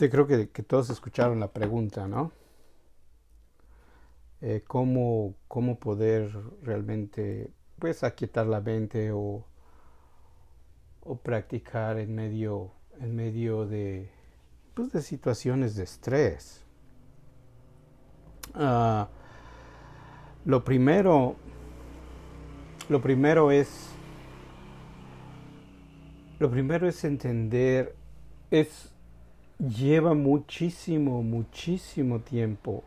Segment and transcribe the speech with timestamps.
[0.00, 2.32] Este, creo que, todos escucharon la pregunta, ¿no?
[4.40, 9.44] Eh, ¿cómo, ¿Cómo poder realmente, pues, aquietar la mente o,
[11.02, 14.10] o practicar en medio, en medio de,
[14.72, 16.64] pues, de situaciones de estrés?
[18.54, 19.06] Ah,
[20.46, 21.36] lo primero,
[22.88, 23.90] lo primero es,
[26.38, 27.94] lo primero es entender,
[28.50, 28.94] es,
[29.60, 32.84] lleva muchísimo, muchísimo tiempo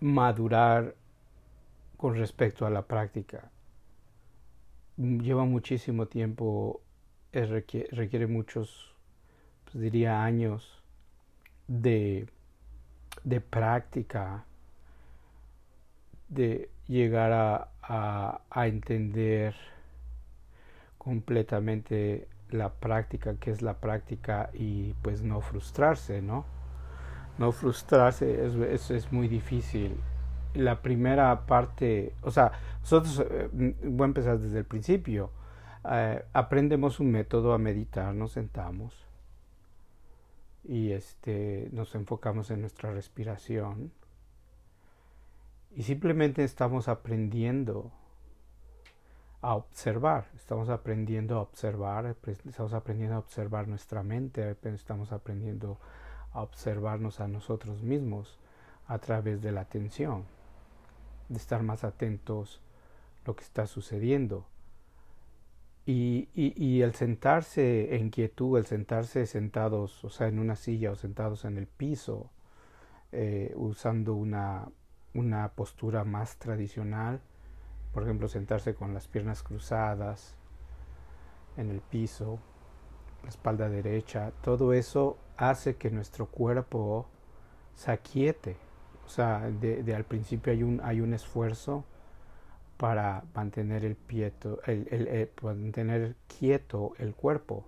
[0.00, 0.94] madurar
[1.96, 3.50] con respecto a la práctica.
[4.96, 6.80] Lleva muchísimo tiempo,
[7.32, 8.94] requiere, requiere muchos,
[9.64, 10.82] pues diría años
[11.68, 12.28] de
[13.24, 14.44] de práctica,
[16.28, 19.54] de llegar a, a, entender
[20.98, 26.44] completamente la práctica, que es la práctica y pues no frustrarse, ¿no?
[27.38, 29.96] No frustrarse es, es, muy difícil.
[30.54, 33.48] La primera parte, o sea, nosotros, eh,
[33.84, 35.30] voy a empezar desde el principio,
[35.90, 39.06] eh, aprendemos un método a meditar, nos sentamos,
[40.64, 43.92] y este, nos enfocamos en nuestra respiración
[45.74, 47.92] y simplemente estamos aprendiendo
[49.42, 52.14] a observar, estamos aprendiendo a observar,
[52.46, 55.78] estamos aprendiendo a observar nuestra mente, estamos aprendiendo
[56.32, 58.38] a observarnos a nosotros mismos
[58.86, 60.24] a través de la atención,
[61.28, 62.60] de estar más atentos
[63.22, 64.46] a lo que está sucediendo.
[65.86, 70.94] Y, y, el sentarse en quietud, el sentarse sentados, o sea, en una silla o
[70.94, 72.30] sentados en el piso,
[73.10, 74.68] eh, usando una,
[75.14, 77.20] una postura más tradicional,
[77.92, 80.36] por ejemplo, sentarse con las piernas cruzadas
[81.56, 82.38] en el piso,
[83.22, 87.06] la espalda derecha, todo eso hace que nuestro cuerpo
[87.74, 88.56] se aquiete.
[89.06, 91.84] O sea, de, de al principio hay un, hay un esfuerzo
[92.76, 97.66] para mantener el, pieto, el, el, mantener quieto el cuerpo.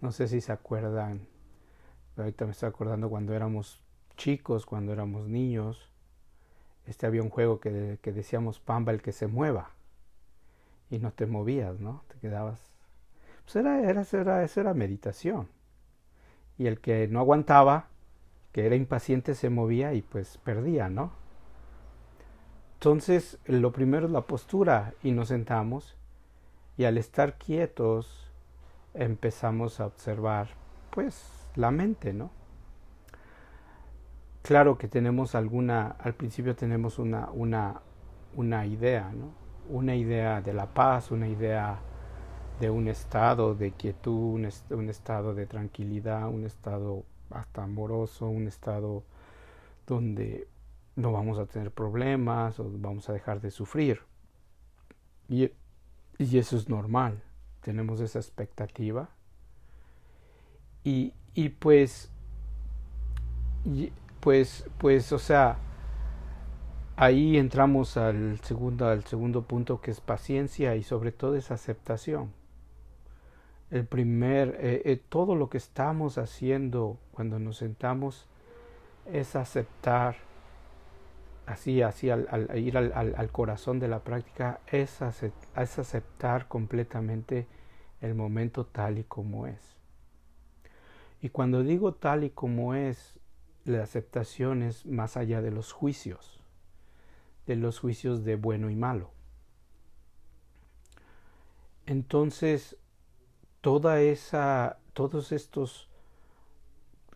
[0.00, 1.26] No sé si se acuerdan,
[2.16, 3.82] ahorita me estoy acordando cuando éramos
[4.16, 5.90] chicos, cuando éramos niños,
[6.88, 9.70] este había un juego que, decíamos pamba el que se mueva
[10.90, 12.02] y no te movías, ¿no?
[12.08, 12.72] Te quedabas.
[13.44, 15.48] Pues era, era, era, eso era meditación.
[16.56, 17.88] Y el que no aguantaba,
[18.52, 21.12] que era impaciente, se movía y pues perdía, ¿no?
[22.74, 25.96] Entonces, lo primero es la postura y nos sentamos
[26.78, 28.30] y al estar quietos
[28.94, 30.48] empezamos a observar,
[30.90, 32.30] pues, la mente, ¿no?
[34.48, 37.82] Claro que tenemos alguna, al principio tenemos una, una,
[38.34, 39.30] una idea, ¿no?
[39.68, 41.78] Una idea de la paz, una idea
[42.58, 49.04] de un estado de quietud, un, estado de tranquilidad, un estado hasta amoroso, un estado
[49.86, 50.48] donde
[50.96, 54.00] no vamos a tener problemas o vamos a dejar de sufrir.
[55.28, 55.50] Y,
[56.16, 57.22] y eso es normal,
[57.60, 59.10] tenemos esa expectativa.
[60.84, 62.10] Y, y pues,
[64.20, 65.58] pues, pues, o sea,
[66.96, 72.32] ahí entramos al segundo, al segundo punto que es paciencia y sobre todo es aceptación.
[73.70, 78.26] El primer, eh, eh, todo lo que estamos haciendo cuando nos sentamos
[79.12, 80.16] es aceptar
[81.46, 87.46] así, así al, ir al, corazón de la práctica es, es aceptar completamente
[88.00, 89.76] el momento tal y como es.
[91.20, 93.17] Y cuando digo tal y como es,
[93.68, 96.40] la aceptación es más allá de los juicios,
[97.46, 99.10] de los juicios de bueno y malo.
[101.86, 102.76] Entonces,
[103.60, 105.88] toda esa, todos estos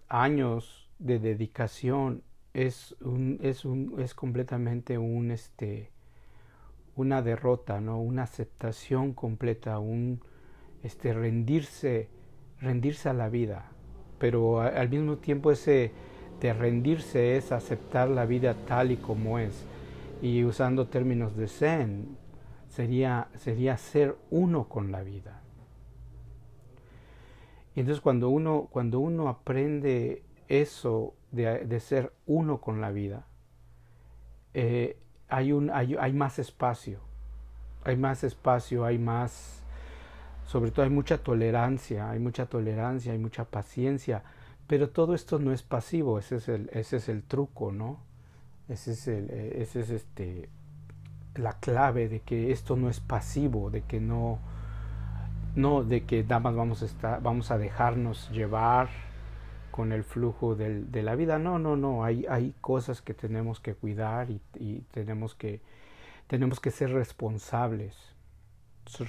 [0.08, 2.22] años de dedicación
[2.54, 5.90] es un, es un, es completamente un este
[6.94, 7.98] una derrota, ¿no?
[7.98, 10.20] una aceptación completa, un
[10.82, 12.08] este rendirse,
[12.60, 13.70] rendirse a la vida.
[14.18, 15.92] Pero al mismo tiempo ese
[16.42, 19.64] de rendirse es aceptar la vida tal y como es.
[20.20, 22.16] Y usando términos de Zen,
[22.68, 25.40] sería, sería ser uno con la vida.
[27.76, 33.24] Y entonces cuando uno, cuando uno aprende eso de, ser uno con la vida,
[34.52, 34.98] eh,
[35.28, 36.98] hay, un, hay, hay más espacio,
[37.84, 39.62] hay más espacio, hay más,
[40.46, 44.24] sobre todo hay mucha tolerancia, hay mucha tolerancia, hay mucha paciencia,
[44.72, 47.98] pero todo esto no es pasivo, ese es el, ese es el truco, ¿no?
[48.70, 50.48] Ese es, el, ese es este,
[51.34, 54.38] la clave de que esto no es pasivo, de que no,
[55.56, 58.88] no, de que nada más vamos a, estar, vamos a dejarnos llevar
[59.70, 61.38] con el flujo del, de la vida.
[61.38, 65.60] No, no, no, hay, hay cosas que tenemos que cuidar y, y tenemos, que,
[66.28, 67.94] tenemos que ser responsables,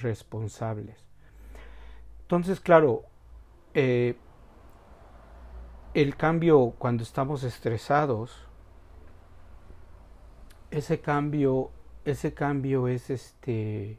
[0.02, 0.98] responsables.
[2.20, 3.04] Entonces, claro,
[3.72, 4.14] eh,
[5.94, 8.36] el cambio cuando estamos estresados,
[10.72, 11.70] ese cambio,
[12.04, 13.98] ese cambio es este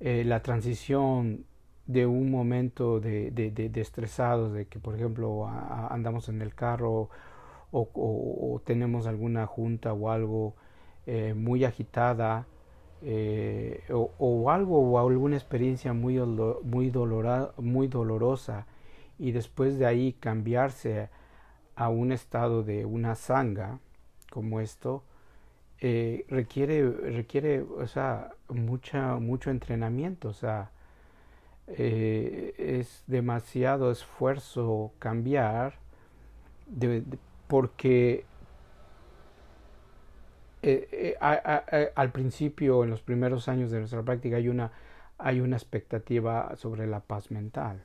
[0.00, 1.46] eh, la transición
[1.86, 7.08] de un momento de, de, de, estresados, de que por ejemplo andamos en el carro
[7.72, 10.54] o, tenemos alguna junta o algo
[11.06, 12.46] eh, muy agitada
[13.00, 18.66] eh, o, algo o alguna experiencia muy, muy, dolora, muy dolorosa
[19.22, 21.08] y después de ahí cambiarse
[21.76, 23.78] a un estado de una sanga
[24.30, 25.02] como esto
[25.80, 30.70] eh, requiere requiere o sea mucha mucho entrenamiento o sea
[31.68, 35.74] eh, es demasiado esfuerzo cambiar
[37.48, 38.24] porque
[40.62, 44.70] eh, eh, al principio, en los primeros años de nuestra práctica, hay una,
[45.18, 47.82] hay una expectativa sobre la paz mental.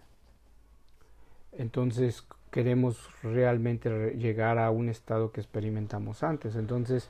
[1.57, 6.55] Entonces queremos realmente llegar a un estado que experimentamos antes.
[6.55, 7.09] Entonces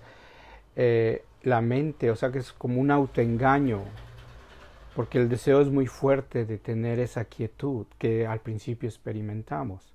[1.43, 3.81] la mente, o sea que es como un autoengaño
[4.97, 9.93] porque el deseo es muy fuerte de tener esa quietud que al principio experimentamos.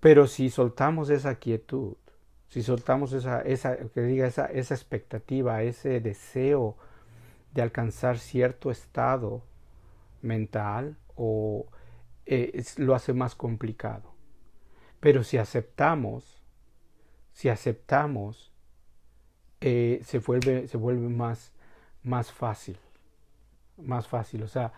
[0.00, 1.94] Pero si soltamos esa quietud,
[2.50, 6.76] si soltamos esa, esa, que diga, esa, esa expectativa, ese deseo
[7.54, 9.42] de alcanzar cierto estado
[10.20, 11.64] mental, o
[12.28, 14.14] eh, lo hace más complicado.
[15.00, 16.42] Pero si aceptamos,
[17.32, 18.52] si aceptamos,
[19.60, 21.52] eh, se vuelve, se vuelve más,
[22.02, 22.76] más fácil
[23.78, 24.42] más fácil.
[24.42, 24.72] O sea,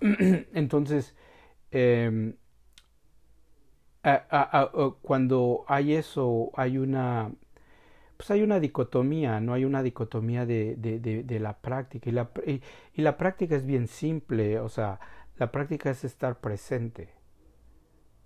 [0.00, 1.14] entonces,
[1.70, 2.34] em,
[5.02, 7.30] cuando hay eso, hay una,
[8.16, 12.10] pues hay una dicotomía, no hay una dicotomía de, de, de, la práctica.
[12.10, 15.00] Y la, y, la práctica es bien simple, o sea,
[15.36, 17.10] la práctica es estar presente.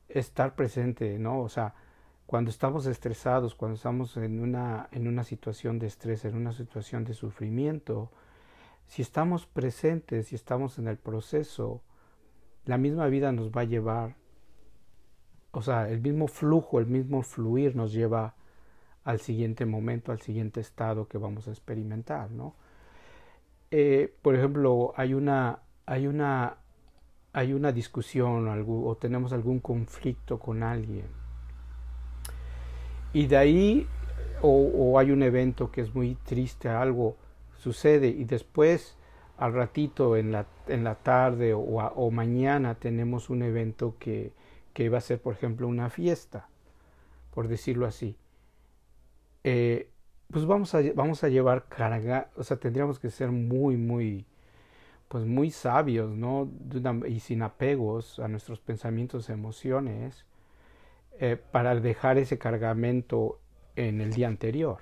[0.08, 1.40] Estar presente, ¿no?
[1.40, 1.74] O sea,
[2.26, 7.04] cuando estamos estresados, cuando estamos en una, en una situación de estrés, en una situación
[7.04, 8.10] de sufrimiento,
[8.86, 11.82] si estamos presentes, si estamos en el proceso,
[12.64, 14.16] la misma vida nos va a llevar,
[15.52, 18.34] o sea, el mismo flujo, el mismo fluir nos lleva
[19.04, 22.56] al siguiente momento, al siguiente estado que vamos a experimentar, ¿no?
[23.70, 26.58] Eh, por ejemplo, hay una, hay una,
[27.36, 31.04] hay una discusión o tenemos algún conflicto con alguien.
[33.12, 33.86] Y de ahí
[34.40, 37.18] o, hay un evento que es muy triste, algo
[37.58, 38.96] sucede y después
[39.36, 44.32] al ratito en la, en la tarde o, o mañana tenemos un evento que,
[44.72, 46.48] que, va a ser por ejemplo una fiesta
[47.34, 48.16] por decirlo así.
[49.44, 49.90] Eh,
[50.32, 54.24] pues vamos a, vamos a llevar carga o sea tendríamos que ser muy muy
[55.08, 56.50] pues muy sabios no
[57.06, 60.26] y sin apegos a nuestros pensamientos emociones
[61.18, 63.38] eh, para dejar ese cargamento
[63.76, 64.78] en el día anterior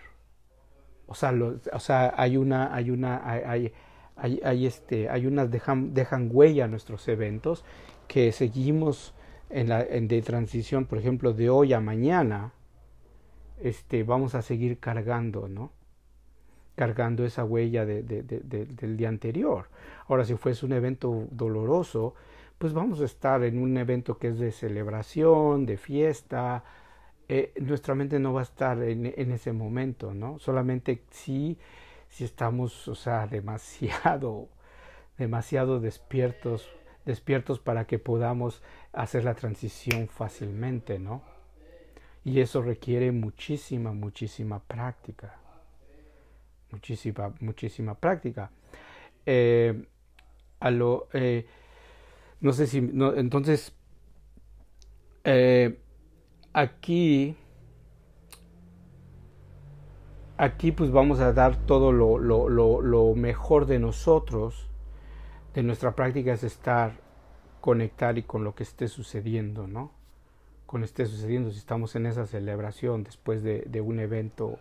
[1.07, 1.33] o sea,
[1.73, 3.73] o sea hay una, hay una, hay,
[4.17, 7.65] hay, hay, este, hay unas dejan, dejan huella nuestros eventos
[8.09, 9.15] que seguimos
[9.51, 12.53] en la en de transición, por ejemplo, de hoy a mañana,
[13.61, 15.73] este, vamos a seguir cargando, ¿no?
[16.77, 19.69] Cargando esa huella de, de, del día anterior.
[20.09, 22.15] Ahora, si fuese un evento doloroso,
[22.59, 26.65] pues vamos a estar en un evento que es de celebración, de fiesta,
[27.29, 30.39] eh, nuestra mente no va a estar en, en, ese momento, ¿no?
[30.39, 31.59] Solamente si,
[32.09, 34.49] si estamos, o sea, demasiado,
[35.19, 36.69] demasiado despiertos,
[37.07, 38.63] despiertos para que podamos
[38.93, 41.23] hacer la transición fácilmente, ¿no?
[42.25, 45.39] Y eso requiere muchísima, muchísima práctica.
[46.71, 48.51] Muchísima, muchísima práctica.
[49.27, 49.87] Eh,
[50.61, 51.47] a lo, eh,
[52.41, 53.75] no sé si, no, entonces,
[55.25, 55.79] eh,
[56.53, 57.37] aquí
[60.37, 64.69] aquí pues vamos a dar todo lo, lo, mejor de nosotros,
[65.55, 66.93] de nuestra práctica es estar,
[67.61, 69.93] conectar y con lo que esté sucediendo, ¿no?
[70.67, 74.59] Con esté sucediendo, si estamos en esa celebración después de, de un evento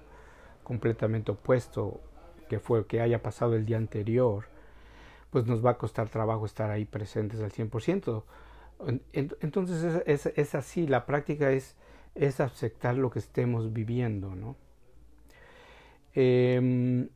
[0.64, 2.02] completamente opuesto,
[2.50, 4.46] que fue que haya pasado el día anterior,
[5.30, 8.24] pues nos va a costar trabajo estar ahí presentes al 100%.
[9.14, 11.76] Entonces es, es, así, la práctica es,
[12.16, 14.58] es aceptar lo que estemos viviendo, ¿no?
[16.16, 17.08] Eh,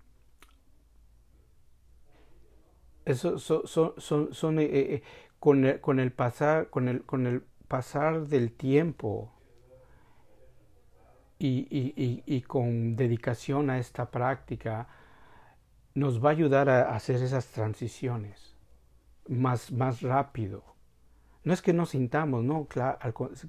[3.07, 5.03] eso son eh, eh,
[5.39, 9.31] con, el, con, el, pasar con el con el pasar del tiempo
[11.39, 14.87] y, con dedicación a esta práctica
[15.93, 18.55] nos va a ayudar a hacer esas transiciones
[19.27, 20.63] más, más rápido.
[21.43, 22.99] No es que no sintamos, no, claro,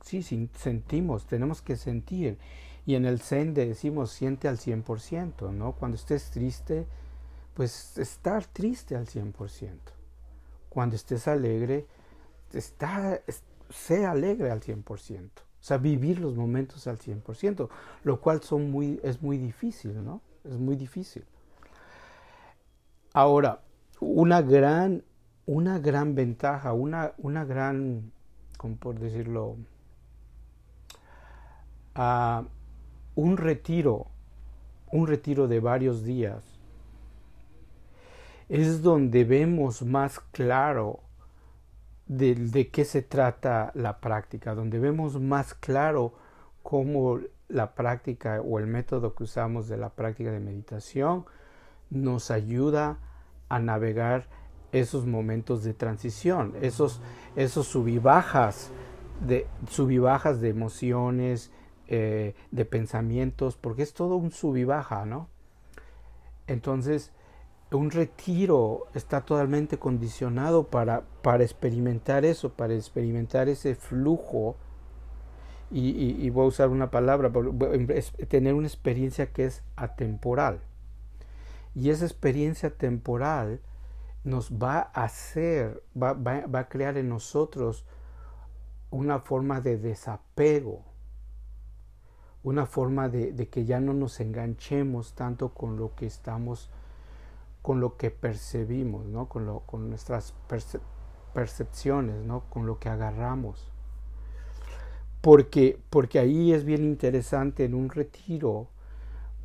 [0.02, 2.38] sí, sentimos, tenemos que sentir.
[2.86, 5.72] Y en el Zen decimos siente al 100%, ¿no?
[5.72, 6.86] Cuando estés triste,
[7.54, 9.72] pues estar triste al 100%.
[10.68, 11.86] Cuando estés alegre,
[12.52, 13.20] está,
[13.68, 15.47] sé alegre al 100%.
[15.60, 17.68] O sea, vivir los momentos al 100%,
[18.04, 18.40] lo cual
[19.02, 20.20] es muy difícil, ¿no?
[20.44, 21.24] Es muy difícil.
[23.12, 23.60] Ahora,
[24.00, 25.02] una gran,
[25.46, 28.12] una gran ventaja, una, una gran,
[28.56, 29.56] ¿cómo por decirlo?
[31.96, 32.44] Uh,
[33.16, 34.06] un retiro,
[34.92, 36.44] un retiro de varios días,
[38.48, 41.00] es donde vemos más claro
[42.08, 46.14] de, qué se trata la práctica, donde vemos más claro
[46.62, 51.26] cómo la práctica o el método que usamos de la práctica de meditación
[51.90, 52.98] nos ayuda
[53.48, 54.26] a navegar
[54.72, 57.00] esos momentos de transición, esos,
[57.36, 58.70] esos subibajas
[59.26, 61.50] de, subibajas de emociones,
[61.88, 65.28] eh, de pensamientos, porque es todo un subibaja, ¿no?
[66.46, 67.12] Entonces,
[67.76, 74.56] un retiro está totalmente condicionado para, para experimentar eso, para experimentar ese flujo.
[75.70, 77.30] Y, voy a usar una palabra,
[78.28, 80.60] tener una experiencia que es atemporal.
[81.74, 83.60] Y esa experiencia temporal
[84.24, 87.84] nos va a hacer, va, va a crear en nosotros
[88.90, 90.84] una forma de desapego,
[92.42, 96.70] una forma de, de, que ya no nos enganchemos tanto con lo que estamos
[97.68, 99.28] con lo que percibimos, ¿no?
[99.28, 100.34] con, nuestras
[101.34, 102.44] percepciones, ¿no?
[102.48, 103.70] con lo que agarramos.
[105.20, 108.68] Porque, porque ahí es bien interesante, en un retiro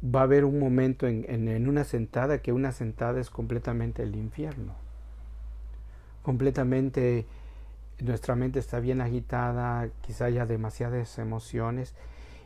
[0.01, 4.73] va a haber un momento en, una sentada que una sentada es completamente el infierno.
[6.21, 7.25] Completamente
[7.99, 11.93] nuestra mente está bien agitada, quizá haya demasiadas emociones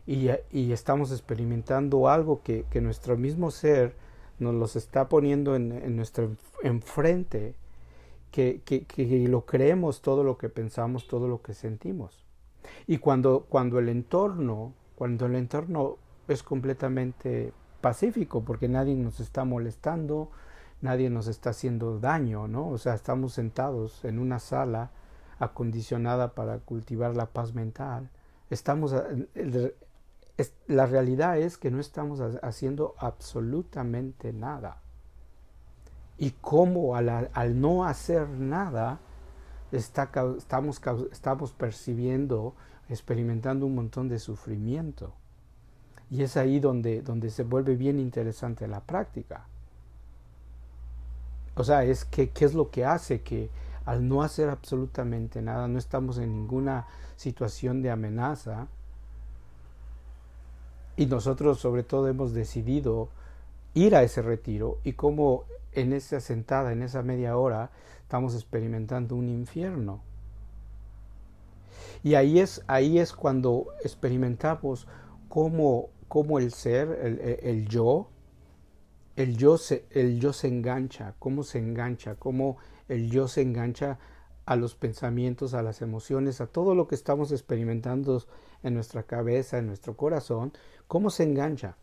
[0.07, 4.06] y, y estamos experimentando algo que nuestro mismo ser
[4.39, 7.55] nos los está poniendo en, nuestro enfrente,
[8.31, 12.23] que, que, que, lo creemos todo lo que pensamos, todo lo que sentimos.
[12.85, 19.45] Y cuando, cuando el entorno, cuando el entorno es completamente pacífico, porque nadie nos está
[19.45, 20.29] molestando,
[20.81, 22.69] nadie nos está haciendo daño, ¿no?
[22.69, 24.91] O sea, estamos sentados en una sala
[25.39, 28.09] acondicionada para cultivar la paz mental.
[28.49, 28.93] Estamos
[30.67, 34.81] la realidad es que no estamos haciendo absolutamente nada.
[36.17, 38.99] Y cómo al, no hacer nada,
[39.71, 42.55] estamos, estamos percibiendo,
[42.89, 45.13] experimentando un montón de sufrimiento.
[46.09, 49.47] Y es ahí donde, donde se vuelve bien interesante la práctica.
[51.55, 53.49] O sea, es que, qué es lo que hace que
[53.85, 58.67] al no hacer absolutamente nada, no estamos en ninguna situación de amenaza,
[60.97, 63.09] y nosotros sobre todo hemos decidido
[63.75, 67.69] ir a ese retiro y como en esa sentada, en esa media hora,
[68.01, 70.01] estamos experimentando un infierno.
[72.03, 74.87] Y ahí es, ahí es cuando experimentamos
[75.29, 78.09] cómo, cómo el ser, el, el, yo,
[79.15, 79.57] el yo,
[79.91, 83.99] el yo se engancha, cómo se engancha, cómo el yo se engancha
[84.45, 88.23] a los pensamientos, a las emociones, a todo lo que estamos experimentando
[88.67, 90.53] en nuestra cabeza, en nuestro corazón,
[90.87, 91.75] cómo se engancha.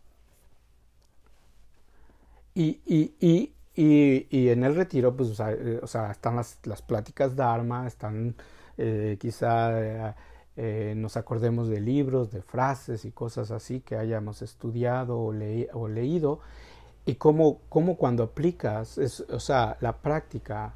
[2.54, 7.34] Y, y, y, y, en el retiro, pues, o sea, eh, están las, las pláticas
[7.34, 8.36] Dharma, están
[8.78, 10.14] eh, quizá
[10.56, 15.34] eh, nos acordemos de libros, de frases y cosas así que hayamos estudiado o,
[15.72, 16.40] o leído,
[17.06, 20.74] y cómo, cómo cuando aplicas, es, o sea, la práctica,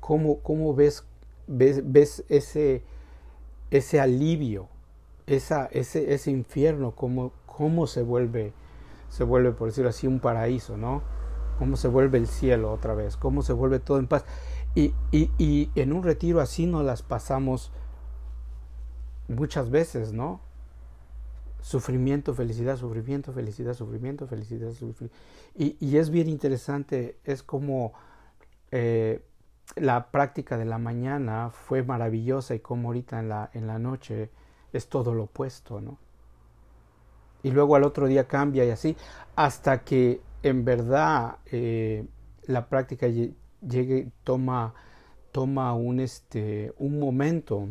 [0.00, 1.04] cómo, cómo ves,
[1.46, 2.82] ves, ves ese,
[3.70, 4.68] ese alivio,
[5.28, 8.52] esa, ese, ese infierno, cómo, cómo se vuelve,
[9.08, 11.02] se vuelve, por decirlo así, un paraíso, ¿no?
[11.58, 14.24] Cómo se vuelve el cielo otra vez, cómo se vuelve todo en paz.
[14.74, 17.72] Y, y, y en un retiro así nos las pasamos
[19.28, 20.40] muchas veces, ¿no?
[21.60, 25.16] Sufrimiento, felicidad, sufrimiento, felicidad, sufrimiento, felicidad, sufrimiento.
[25.54, 27.92] Y, y es bien interesante, es como
[28.70, 29.22] eh,
[29.76, 34.30] la práctica de la mañana fue maravillosa y como ahorita en la, en la noche
[34.72, 35.98] es todo lo opuesto, ¿no?
[37.42, 38.96] y luego al otro día cambia y así,
[39.36, 42.06] hasta que en verdad eh,
[42.46, 44.74] la práctica llegue, toma,
[45.32, 47.68] toma un, este, un momento,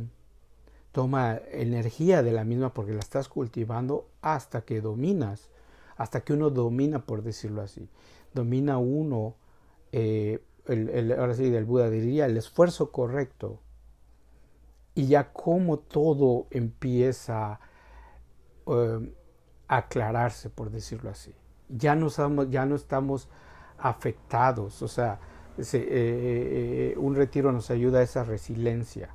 [0.91, 5.49] toma energía de la misma porque la estás cultivando hasta que dominas,
[5.95, 7.89] hasta que uno domina, por decirlo así.
[8.33, 9.35] Domina uno,
[9.91, 13.59] eh, el, ahora sí, del Buda diría, el esfuerzo correcto.
[14.97, 17.59] Y ya como todo empieza
[18.65, 19.13] eh,
[19.67, 21.33] a aclararse, por decirlo así.
[21.69, 23.29] Ya no, estamos, ya no estamos
[23.77, 25.19] afectados, o sea,
[25.73, 29.09] eh, un retiro nos ayuda a esa resiliencia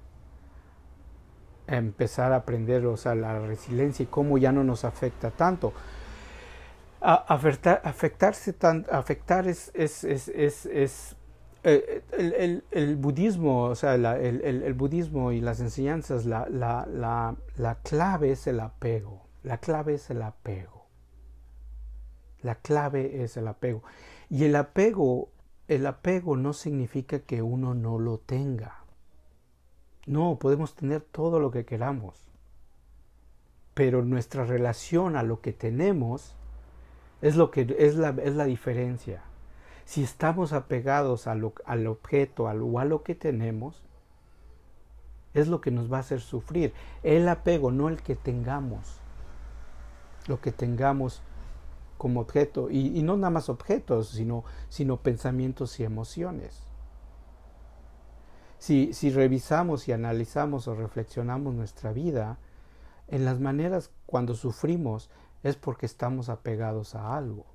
[1.66, 5.72] empezar a aprender, o sea, la resiliencia y cómo ya no nos afecta tanto.
[7.00, 9.72] afectar, afectarse tan, afectar es,
[11.64, 14.06] eh, el, el, budismo, o sea, el,
[14.42, 19.22] el, budismo y las enseñanzas, la, la, la, la clave es el apego.
[19.44, 20.86] La clave es el apego.
[22.42, 23.82] La clave es el apego.
[24.28, 25.30] Y el apego,
[25.68, 28.82] el apego no significa que uno no lo tenga.
[30.06, 32.18] No, podemos tener todo lo que queramos,
[33.74, 36.34] pero nuestra relación a lo que tenemos
[37.20, 39.22] es lo que es la, es la diferencia.
[39.84, 43.82] Si estamos apegados al objeto a o a lo que tenemos,
[45.34, 46.72] es lo que nos va a hacer sufrir.
[47.02, 49.00] El apego, no el que tengamos.
[50.28, 51.22] Lo que tengamos
[51.98, 52.70] como objeto.
[52.70, 56.60] Y, y no nada más objetos, sino, sino pensamientos y emociones.
[58.58, 62.38] Si, si revisamos y analizamos o reflexionamos nuestra vida,
[63.08, 65.10] en las maneras cuando sufrimos
[65.42, 67.51] es porque estamos apegados a algo.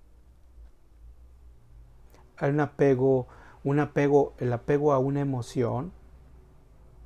[2.38, 3.28] Hay un apego,
[3.64, 5.92] un apego, el apego a una emoción,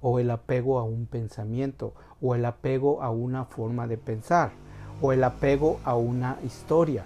[0.02, 4.52] o el apego a un pensamiento, o el apego a una forma de pensar,
[5.02, 7.06] o el apego a una historia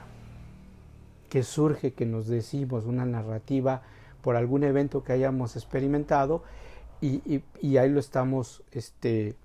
[1.30, 3.82] que surge, que nos decimos, una narrativa
[4.22, 6.44] por algún evento que hayamos experimentado
[7.02, 7.44] y,
[7.78, 9.36] ahí lo estamos este, eh,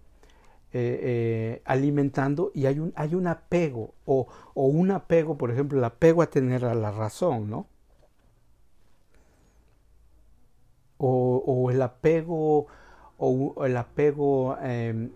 [0.73, 5.85] eh, alimentando y hay un, hay un apego o, o, un apego, por ejemplo, el
[5.85, 7.67] apego a tener a la razón, ¿no?
[11.03, 12.67] O, el apego
[13.17, 15.11] o, el apego em,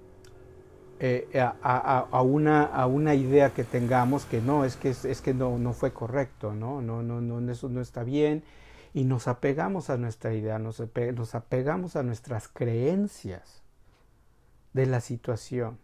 [0.99, 1.29] eh,
[1.63, 5.75] a, una, a una idea que tengamos que no, es que, es, que no, no
[5.75, 6.81] fue correcto, ¿no?
[6.81, 8.43] No, no, no, eso no está bien
[8.95, 10.81] y nos apegamos a nuestra idea, nos,
[11.35, 13.63] apegamos a nuestras creencias
[14.73, 15.79] de la situación.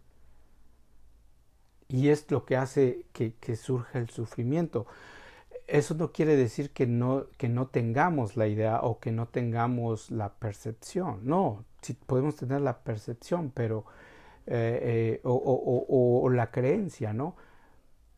[1.88, 4.86] Y es lo que hace que, surja el sufrimiento.
[5.70, 10.10] Eso no quiere decir que no, que no tengamos la idea o que no tengamos
[10.10, 11.20] la percepción.
[11.24, 13.84] No, sí podemos tener la percepción, pero
[14.46, 17.36] eh, eh, o, o, la creencia, ¿no?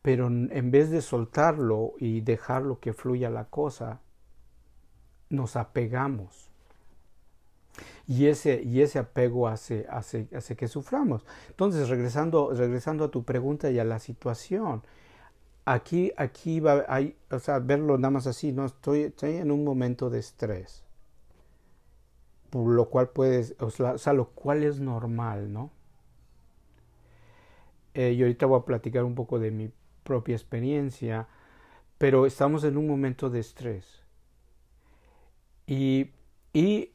[0.01, 4.01] Pero en vez de soltarlo y dejarlo que fluya la cosa,
[5.29, 6.49] nos apegamos.
[8.07, 11.25] Y ese, y ese apego hace, hace, hace que suframos.
[11.49, 14.83] Entonces, regresando, regresando a tu pregunta y a la situación,
[15.65, 19.63] aquí, aquí va, hay, o sea, verlo nada más así, no estoy, estoy en un
[19.63, 20.83] momento de estrés,
[22.49, 25.71] por lo cual puedes, o sea, lo cual es normal, ¿no?
[27.93, 29.71] Eh, y ahorita voy a platicar un poco de mi
[30.03, 31.27] propia experiencia,
[31.97, 34.01] pero estamos en un momento de estrés.
[35.67, 36.11] Y,
[36.51, 36.91] y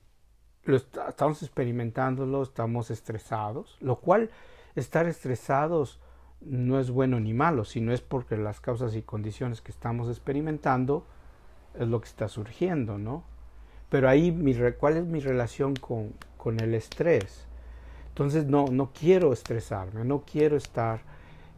[0.66, 4.30] estamos experimentándolo, estamos estresados, lo cual
[4.74, 6.00] estar estresados
[6.40, 11.04] no es bueno ni malo, sino es porque las causas y condiciones que estamos experimentando
[11.74, 13.24] es lo que está surgiendo, ¿no?
[13.88, 17.46] Pero ahí, mi, ¿cuál es mi relación con, con el estrés?
[18.08, 21.00] Entonces, no, no quiero estresarme, no quiero estar,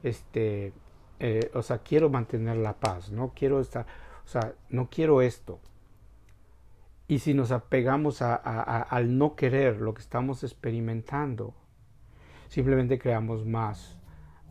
[0.02, 0.72] este,
[1.18, 3.86] eh, o sea, quiero mantener la paz, no quiero estar,
[4.24, 5.58] o sea, no quiero esto.
[7.08, 11.54] Y si nos apegamos a, al no querer lo que estamos experimentando,
[12.48, 13.96] simplemente creamos más,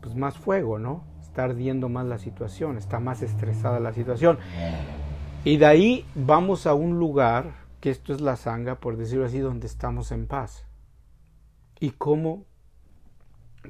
[0.01, 1.03] pues más fuego, ¿no?
[1.21, 4.39] Está ardiendo más la situación, está más estresada la situación.
[5.43, 9.39] Y de ahí vamos a un lugar, que esto es la sanga, por decirlo así,
[9.39, 10.65] donde estamos en paz.
[11.79, 12.45] ¿Y cómo,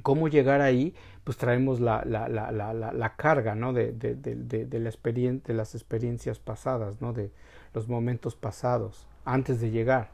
[0.02, 0.96] cómo llegar ahí?
[1.24, 3.74] Pues traemos la, la, la, la carga, ¿no?
[3.74, 7.14] De, de, de, de, la de las experiencias pasadas, ¿no?
[7.14, 7.32] De,
[7.74, 10.10] los momentos pasados, antes de llegar.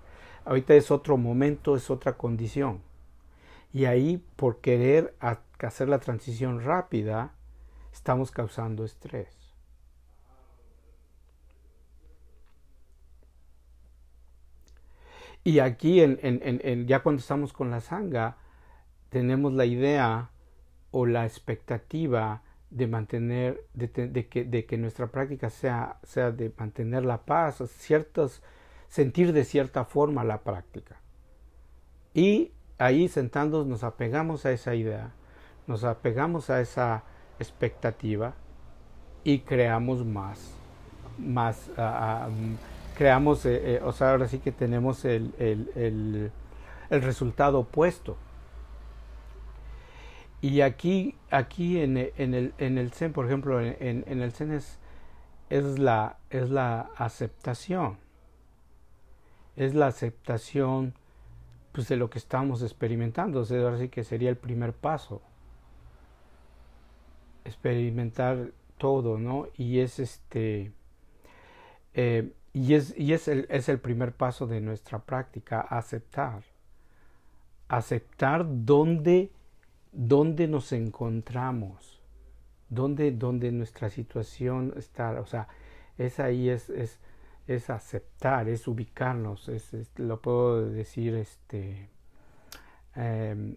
[0.46, 2.82] Ahorita es otro momento, es otra condición.
[3.74, 5.16] Y ahí, por querer
[5.62, 7.34] hacer la transición rápida,
[7.92, 9.46] estamos causando estrés.
[15.44, 18.38] Y aquí, en, en, ya cuando estamos con la sanga,
[19.10, 20.32] tenemos la idea
[20.90, 22.42] o la expectativa
[22.72, 28.42] de mantener, de, que, que, nuestra práctica sea, sea de mantener la paz, ciertos,
[28.88, 31.00] sentir de cierta forma la práctica.
[32.14, 35.14] Y ahí sentándonos nos apegamos a esa idea,
[35.68, 37.04] nos apegamos a esa
[37.40, 38.34] expectativa
[39.24, 40.54] y creamos más,
[41.18, 41.70] más,
[42.96, 46.32] creamos, eh, eh, o sea, ahora sí que tenemos el, el,
[46.90, 48.18] el, resultado opuesto.
[50.42, 54.52] Y aquí, aquí en, en, el, en el Zen, por ejemplo, en, en el Zen
[54.52, 54.80] es,
[55.50, 57.98] es, la, es la aceptación.
[59.56, 60.94] Es la aceptación
[61.72, 63.42] pues, de lo que estamos experimentando.
[63.42, 65.22] O sea, ahora sí que sería el primer paso.
[67.46, 69.48] Experimentar todo, ¿no?
[69.56, 70.74] Y es este.
[71.94, 76.44] Eh, y es, y es, el, es el primer paso de nuestra práctica, aceptar.
[77.68, 79.32] Aceptar dónde,
[79.92, 82.02] dónde nos encontramos,
[82.70, 85.20] dónde, dónde nuestra situación está.
[85.20, 85.48] O sea,
[85.98, 87.00] es ahí, es, es,
[87.48, 91.90] es aceptar, es ubicarnos, es, lo puedo decir este,
[92.96, 93.56] em,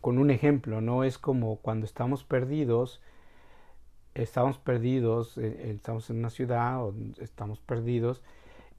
[0.00, 1.04] con, un ejemplo, ¿no?
[1.04, 3.00] Es como cuando estamos perdidos
[4.14, 8.20] estamos perdidos, eh, eh, estamos en una ciudad o estamos perdidos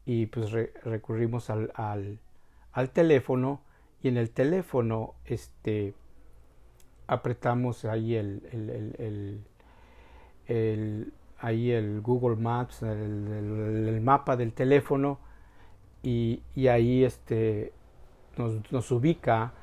[0.05, 0.51] y pues
[0.83, 2.19] recurrimos al, al,
[2.73, 3.61] al, teléfono
[4.01, 5.93] y en el teléfono este
[7.07, 9.45] apretamos ahí el, el,
[10.47, 15.19] el, ahí el Google Maps, el, mapa del teléfono
[16.03, 17.71] y, y ahí este
[18.37, 19.53] nos, nos ubica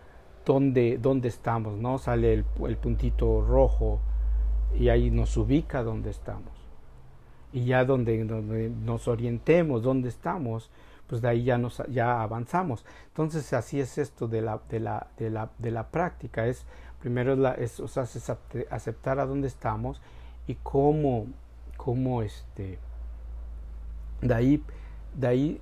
[0.46, 1.98] dónde, dónde estamos, ¿no?
[1.98, 4.00] Sale el, el puntito rojo
[4.78, 6.52] y ahí nos ubica donde estamos.
[7.52, 10.70] Y ya donde, nos orientemos, donde estamos,
[11.06, 12.85] pues de ahí ya, nos, ya avanzamos.
[13.09, 16.46] Entonces así es esto de la, de la, de la, de la práctica.
[16.46, 16.64] Es,
[17.00, 18.30] primero es, es
[18.70, 20.00] aceptar a dónde estamos
[20.46, 21.26] y cómo,
[21.76, 22.78] cómo este,
[24.20, 24.62] de ahí,
[25.14, 25.61] de ahí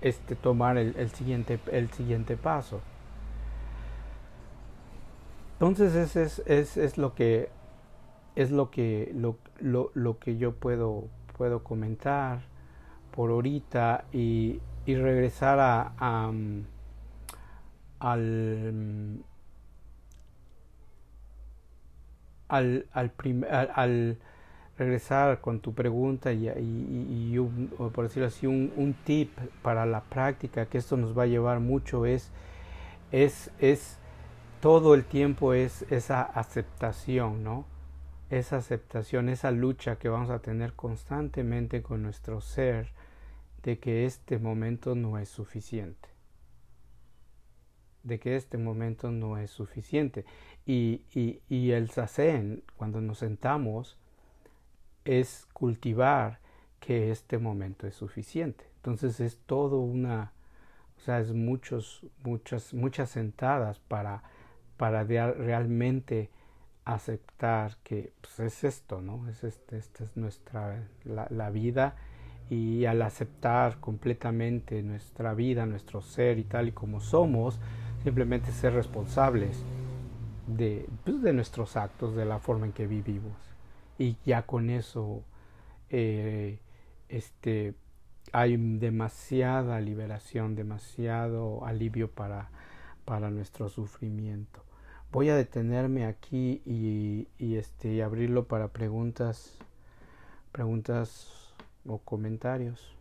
[0.00, 2.80] este, tomar el, el, siguiente, el siguiente paso.
[5.56, 7.48] Entonces ese es, es, es lo que
[8.34, 12.40] es lo que, lo, lo, lo que yo puedo, puedo comentar
[13.10, 16.30] por ahorita y, y regresar a, a
[17.98, 19.24] al,
[22.48, 24.18] al, al, al,
[24.76, 29.30] regresar con tu pregunta y, y, y un, por decirlo así, un, un, tip
[29.62, 32.30] para la práctica, que esto nos va a llevar mucho, es,
[33.10, 33.98] es, es
[34.66, 37.66] todo el tiempo es esa aceptación, ¿no?
[38.30, 42.88] esa aceptación, esa lucha que vamos a tener constantemente con nuestro ser
[43.62, 46.08] de que este momento no es suficiente.
[48.02, 50.24] De que este momento no es suficiente.
[50.66, 51.02] Y,
[51.48, 53.96] y, el sasen, cuando nos sentamos,
[55.04, 56.40] es cultivar
[56.80, 58.64] que este momento es suficiente.
[58.78, 60.32] Entonces es todo una,
[60.96, 64.24] o sea, es muchos, muchas, muchas sentadas para,
[64.76, 66.30] para realmente
[66.86, 69.28] aceptar que pues, es esto, ¿no?
[69.28, 71.96] Es este, esta es nuestra la, vida.
[72.48, 77.58] Y al aceptar completamente nuestra vida, nuestro ser y tal y como somos,
[78.04, 79.60] simplemente ser responsables
[80.46, 83.36] de, pues, de nuestros actos, de la forma en que vivimos.
[83.98, 85.24] Y ya con eso
[85.90, 86.60] eh,
[87.08, 87.74] este
[88.32, 92.50] hay demasiada liberación, demasiado alivio para,
[93.04, 94.65] para nuestro sufrimiento
[95.12, 99.56] voy a detenerme aquí y, este abrirlo para preguntas
[100.52, 101.54] preguntas
[101.86, 102.94] o comentarios.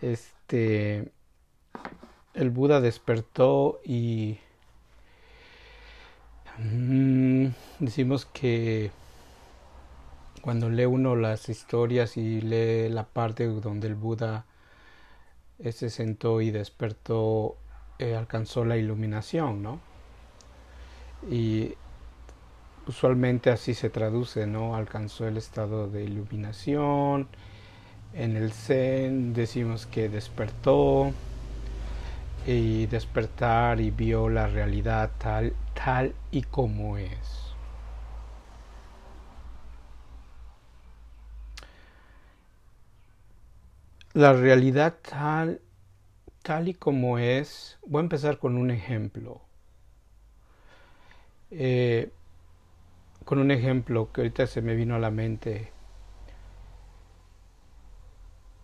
[0.00, 1.12] Este
[2.34, 4.38] el Buda despertó y
[6.58, 7.46] mm,
[7.78, 8.90] decimos que
[10.40, 14.46] cuando lee uno las historias y lee la parte donde el Buda
[15.70, 17.56] se sentó y despertó
[17.98, 19.80] eh, alcanzó la iluminación, ¿no?
[21.30, 21.74] Y
[22.86, 24.74] usualmente así se traduce, ¿no?
[24.76, 27.28] Alcanzó el estado de iluminación.
[28.14, 31.12] En el Zen decimos que despertó
[32.46, 37.54] y despertar y vio la realidad tal, tal y como es.
[44.14, 45.60] La realidad tal
[46.42, 49.42] tal y como es, voy a empezar con un ejemplo.
[51.50, 52.10] Eh,
[53.24, 55.72] con un ejemplo que ahorita se me vino a la mente.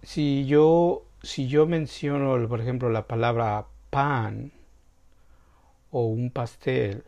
[0.03, 4.53] Si yo, si yo menciono, por ejemplo, la palabra pan
[5.91, 7.05] o un pastel,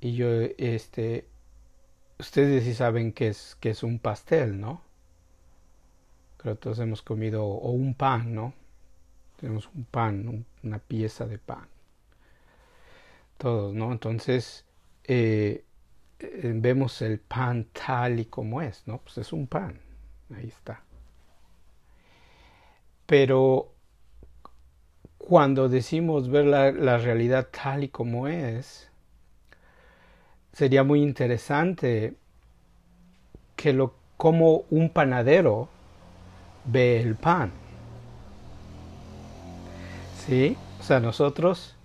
[0.00, 1.26] y yo, este,
[2.18, 4.83] ustedes sí saben que es, que es un pastel, ¿no?
[6.44, 8.54] Pero todos hemos comido o un pan, ¿no?
[9.44, 11.66] tenemos un pan, una pieza de pan.
[13.36, 13.92] Todos, ¿no?
[13.92, 14.64] Entonces,
[15.04, 15.64] eh,
[16.18, 18.98] eh, vemos el pan tal y como es, ¿no?
[18.98, 19.80] Pues es un pan,
[20.34, 20.82] ahí está.
[23.04, 23.72] Pero
[25.18, 28.90] cuando decimos ver la, la realidad tal y como es,
[30.54, 32.14] sería muy interesante
[33.56, 35.68] que lo como un panadero
[36.64, 37.50] ve el pan.
[40.26, 40.56] ¿Sí?
[40.80, 41.76] O sea, nosotros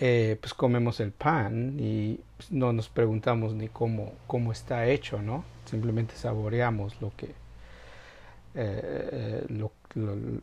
[0.00, 2.20] eh, pues comemos el pan y
[2.50, 5.44] no nos preguntamos ni cómo, cómo está hecho, ¿no?
[5.66, 7.34] Simplemente saboreamos lo que
[8.54, 9.46] eh,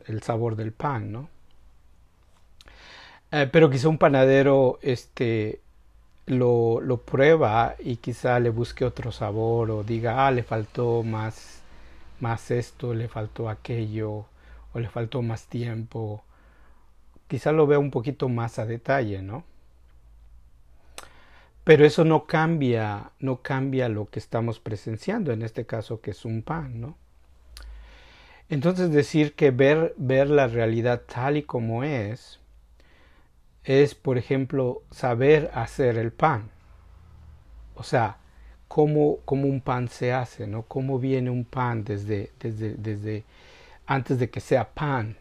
[0.06, 1.28] el sabor del pan, ¿no?
[3.32, 5.60] Eh, pero quizá un panadero este,
[6.26, 11.61] lo, lo, prueba y quizá le busque otro sabor o diga, ah, le faltó más,
[12.22, 14.26] más esto, le faltó aquello,
[14.72, 16.24] o le faltó más tiempo.
[17.28, 19.44] Quizá lo vea un poquito más a detalle, ¿no?
[21.64, 26.24] Pero eso no cambia, no cambia lo que estamos presenciando, en este caso que es
[26.24, 26.96] un pan, ¿no?
[28.48, 32.40] Entonces decir que ver, ver la realidad tal y como es,
[33.64, 36.50] es, por ejemplo, saber hacer el pan.
[37.74, 38.18] O sea,
[38.72, 40.62] cómo, cómo un pan se hace, ¿no?
[40.62, 43.24] Cómo viene un pan desde, desde, desde
[43.86, 45.18] antes de que sea pan,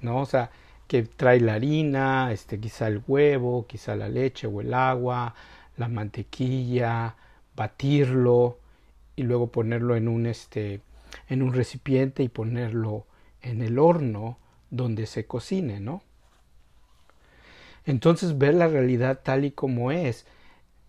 [0.00, 0.20] ¿no?
[0.20, 0.52] O sea,
[0.86, 5.34] que trae la harina, este, quizá el huevo, quizá la leche o el agua,
[5.76, 7.16] la mantequilla,
[7.56, 8.58] batirlo
[9.16, 10.80] y luego ponerlo en un, este,
[11.28, 13.04] en un recipiente y ponerlo
[13.42, 14.38] en el horno
[14.70, 16.04] donde se cocine, ¿no?
[17.84, 20.24] Entonces ver la realidad tal y como es,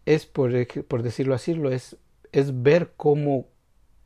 [0.07, 0.53] es por,
[0.85, 1.97] por decirlo así, es,
[2.31, 3.47] es ver cómo,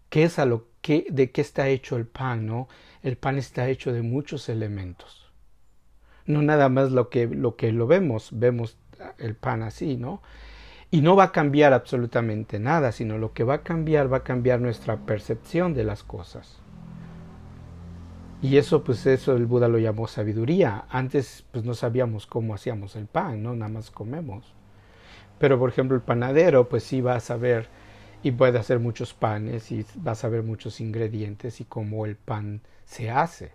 [0.09, 2.67] qué es a lo que, de qué está hecho el pan, ¿no?
[3.03, 5.31] El pan está hecho de muchos elementos.
[6.25, 8.77] No nada más lo que lo, que lo vemos, vemos
[9.19, 10.23] el pan así, ¿no?
[10.89, 14.23] Y no va a cambiar absolutamente nada, sino lo que va a cambiar va a
[14.23, 16.57] cambiar nuestra percepción de las cosas.
[18.41, 20.85] Y eso, pues eso el Buda lo llamó sabiduría.
[20.89, 23.55] Antes, pues no sabíamos cómo hacíamos el pan, ¿no?
[23.55, 24.55] Nada más comemos.
[25.41, 27.67] Pero, por ejemplo, el panadero, pues sí va a saber
[28.21, 32.61] y puede hacer muchos panes y va a saber muchos ingredientes y cómo el pan
[32.85, 33.51] se hace.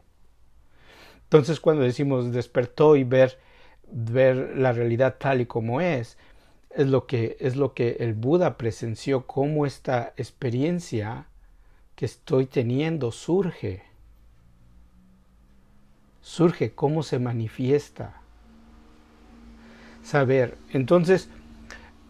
[1.22, 3.38] Entonces, cuando decimos despertó y ver,
[3.90, 6.18] ver la realidad tal y como es,
[6.70, 11.28] es lo que, es lo que el Buda presenció, cómo esta experiencia
[11.94, 13.84] que estoy teniendo surge
[16.26, 18.20] surge, cómo se manifiesta.
[20.02, 20.58] Saber.
[20.72, 21.30] Entonces,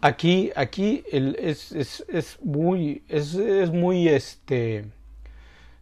[0.01, 4.85] aquí, aquí es, es, es, muy, es, es, muy, este,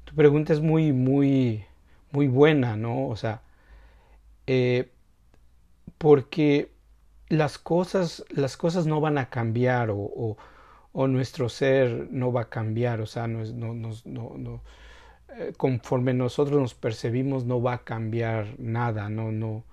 [0.04, 1.66] tu pregunta es muy, muy,
[2.12, 3.08] muy buena, ¿no?
[3.08, 3.42] O sea,
[4.48, 4.92] eh,
[5.98, 6.72] porque
[7.30, 10.38] las cosas, las cosas no van a cambiar o,
[10.94, 14.62] o, nuestro ser no va a cambiar, o sea, no, no, no, no
[15.38, 19.66] eh, conforme nosotros nos percibimos no va a cambiar nada, no, no,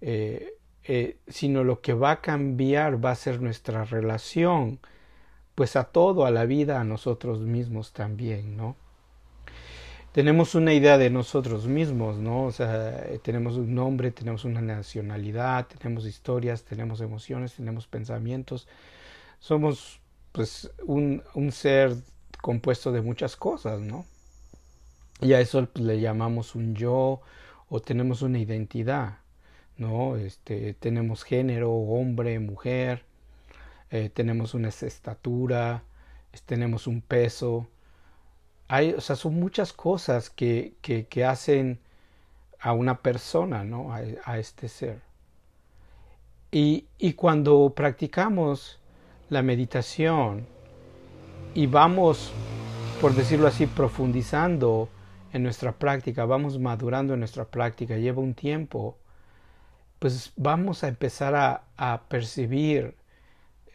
[0.00, 4.80] eh, eh, sino lo que va a cambiar va a ser nuestra relación,
[5.54, 8.76] pues a todo, a la vida, a nosotros mismos también, ¿no?
[10.12, 12.44] Tenemos una idea de nosotros mismos, ¿no?
[12.44, 18.68] O sea, tenemos un nombre, tenemos una nacionalidad, tenemos historias, tenemos emociones, tenemos pensamientos.
[19.40, 20.00] Somos,
[20.32, 21.96] pues, un, ser
[22.42, 24.04] compuesto de muchas cosas, ¿no?
[25.22, 27.20] y a eso le llamamos un yo
[27.68, 29.18] o tenemos una identidad,
[29.82, 30.16] ¿no?
[30.16, 33.04] Este, tenemos género, hombre, mujer,
[33.90, 35.82] eh, tenemos una estatura,
[36.46, 37.66] tenemos un peso.
[38.68, 41.80] Hay, o sea, son muchas cosas que, que, que hacen
[42.58, 43.92] a una persona, ¿no?
[43.92, 45.02] A, a este ser.
[46.50, 48.78] Y, y, cuando practicamos
[49.30, 50.46] la meditación
[51.54, 52.32] y vamos,
[53.00, 54.88] por decirlo así, profundizando
[55.32, 58.96] en nuestra práctica, vamos madurando en nuestra práctica, lleva un tiempo,
[60.02, 62.96] pues vamos a empezar a, a percibir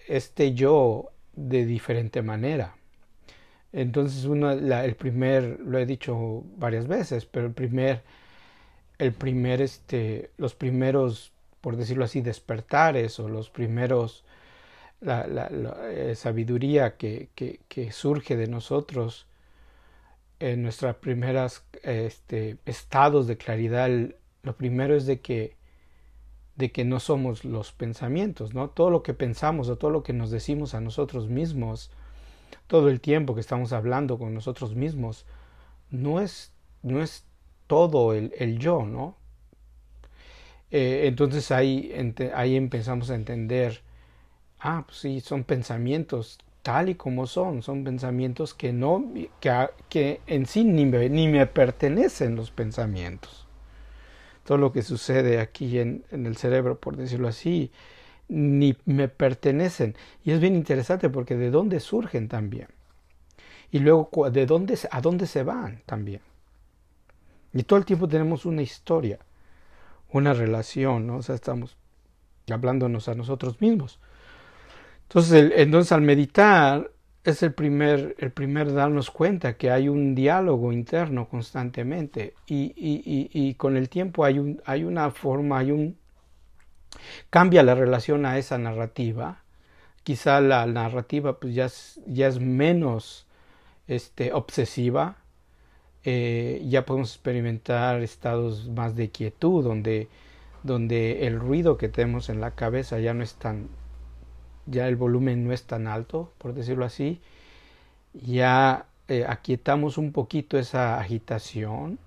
[0.10, 2.76] este yo de diferente manera.
[3.72, 8.04] Entonces, uno, el primer, lo he dicho varias veces, pero el primer,
[8.98, 14.26] el primer, este, los primeros, por decirlo así, despertares o los primeros,
[15.00, 15.50] la, la,
[15.94, 19.28] eh, sabiduría que, que, que surge de nosotros
[20.42, 23.90] en nuestros primeros este, estados de claridad,
[24.44, 25.57] lo primero es de que,
[26.58, 28.70] de que no somos los pensamientos, ¿no?
[28.70, 31.92] Todo lo que pensamos o todo lo que nos decimos a nosotros mismos,
[32.68, 35.26] todo el tiempo que estamos hablando con nosotros mismos,
[35.92, 36.52] no es,
[36.84, 37.26] no es
[37.68, 39.16] todo el, el yo, ¿no?
[40.72, 41.94] eh, entonces ahí,
[42.36, 43.82] ahí empezamos a entender,
[44.60, 50.22] ah, pues sí, son pensamientos tal y como son, son pensamientos que no, que, que
[50.28, 53.47] en sí ni me, ni me pertenecen los pensamientos.
[54.48, 57.70] Todo lo que sucede aquí en, el cerebro, por decirlo así,
[58.30, 59.94] ni me pertenecen.
[60.24, 62.70] Y es bien interesante porque de dónde surgen también.
[63.72, 66.22] Y luego de dónde, a dónde se van también.
[67.52, 69.20] Y todo el tiempo tenemos una historia,
[70.14, 71.18] una relación, ¿no?
[71.18, 71.76] O sea, estamos
[72.50, 74.00] hablándonos a nosotros mismos.
[75.10, 76.90] Entonces, entonces al meditar
[77.28, 83.30] es el primer, el primer darnos cuenta que hay un diálogo interno constantemente y, y,
[83.34, 85.98] y, con el tiempo hay, un, hay una forma, hay un
[87.30, 89.44] cambia la relación a esa narrativa.
[90.04, 93.28] Quizá la narrativa pues ya es, ya es menos
[93.90, 95.18] este, obsesiva.
[96.06, 100.08] Eh, ya podemos experimentar estados más de quietud, donde,
[100.64, 103.68] donde el ruido que tenemos en la cabeza ya no es tan,
[104.68, 107.22] ya el volumen no es tan alto, por decirlo así.
[108.14, 112.00] Ya eh, aquietamos un poquito esa agitación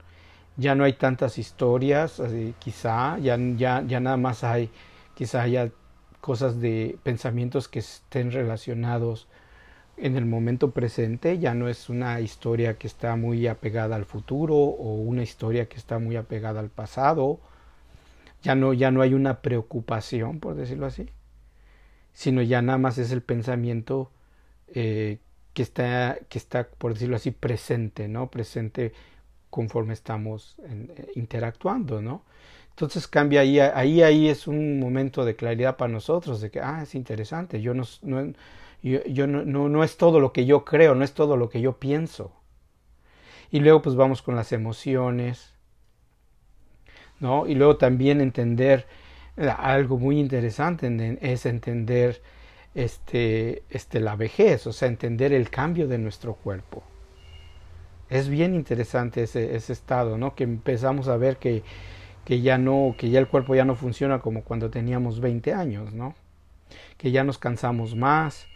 [0.61, 2.23] ya no hay tantas historias,
[2.59, 4.71] quizá, ya, ya, nada más hay,
[5.15, 5.71] quizá haya
[6.21, 9.27] cosas de pensamientos que estén relacionados
[9.97, 14.55] en el momento presente, ya no es una historia que está muy apegada al futuro
[14.55, 17.41] o una historia que está muy apegada al pasado,
[18.43, 21.09] ya no, ya no hay una preocupación, por decirlo así,
[22.13, 24.11] sino ya nada más es el pensamiento
[24.75, 25.19] eh,
[25.55, 28.31] que, está, que está, por decirlo así, presente, ¿no?
[28.31, 28.93] Presente
[29.51, 32.23] conforme estamos eh, interactuando, ¿no?
[32.71, 36.83] Entonces cambia ahí, ahí, ahí es un momento de claridad para nosotros, de que, ah,
[36.83, 38.33] es interesante, yo no, no
[38.83, 41.61] yo, no, no, no, es todo lo que yo creo, no es todo lo que
[41.61, 42.33] yo pienso.
[43.51, 45.53] Y luego pues vamos con las emociones,
[47.19, 47.47] ¿no?
[47.47, 48.87] Y luego también entender
[49.37, 52.23] algo muy interesante es entender
[52.75, 56.83] este, este, la vejez, o sea, entender el cambio de nuestro cuerpo
[58.11, 60.35] es bien interesante ese, estado, ¿no?
[60.35, 61.63] Que empezamos a ver que,
[62.25, 65.95] que, ya no, que ya el cuerpo ya no funciona como cuando teníamos 20 años,
[65.95, 66.15] ¿no?
[66.99, 68.49] Que ya nos cansamos más.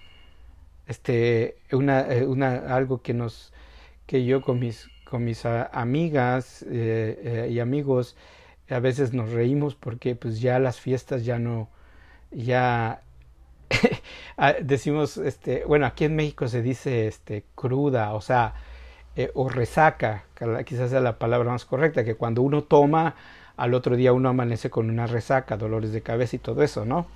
[0.86, 3.52] Este, una, eh, una, algo que nos,
[4.06, 8.16] que yo con mis, con mis amigas eh, eh, y amigos
[8.70, 11.68] a veces nos reímos porque pues ya las fiestas ya no,
[12.30, 13.02] ya
[14.36, 18.54] ah, decimos, este, bueno, aquí en México se dice, este, cruda, o sea,
[19.16, 20.24] eh, o resaca,
[20.66, 23.14] quizás sea la palabra más correcta, que cuando uno toma,
[23.56, 27.06] al otro día uno amanece con una resaca, dolores de cabeza y todo eso, ¿no?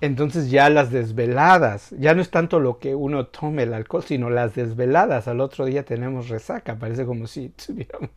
[0.00, 4.28] Entonces ya las desveladas, ya no es tanto lo que uno tome el alcohol, sino
[4.28, 8.10] las desveladas, al otro día tenemos resaca, parece como si tuviéramos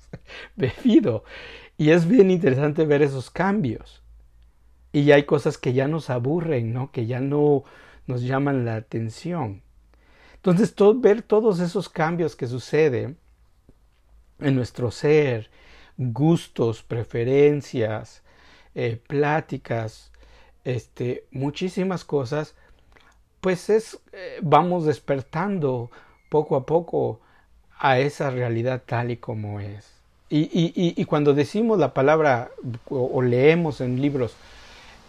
[0.55, 1.23] bebido.
[1.77, 4.01] Y es bien interesante ver esos cambios.
[4.91, 6.91] Y hay cosas que ya nos aburren, ¿no?
[6.91, 7.63] Que ya no
[8.07, 9.61] nos llaman la atención.
[10.35, 13.17] Entonces, ver todos esos cambios que suceden
[14.39, 15.49] en nuestro ser,
[15.97, 18.23] gustos, preferencias,
[18.75, 20.11] eh, pláticas,
[20.63, 22.55] este, muchísimas cosas,
[23.41, 25.91] pues es, eh, vamos despertando
[26.29, 27.21] poco a poco
[27.77, 29.96] a esa realidad tal y como es.
[30.29, 32.51] Y, cuando decimos la palabra
[32.89, 34.35] o, leemos en libros,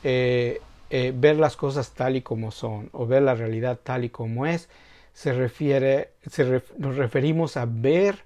[0.04, 4.46] eh, ver las cosas tal y como son o ver la realidad tal y como
[4.46, 4.68] es,
[5.12, 6.12] se refiere,
[6.78, 8.24] nos referimos a ver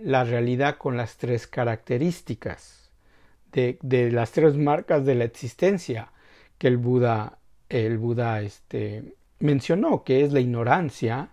[0.00, 2.84] la realidad con las tres características
[3.52, 6.10] de, las tres marcas de la existencia
[6.58, 11.28] que el Buda, el Buda este, mencionó, que es la ignorancia,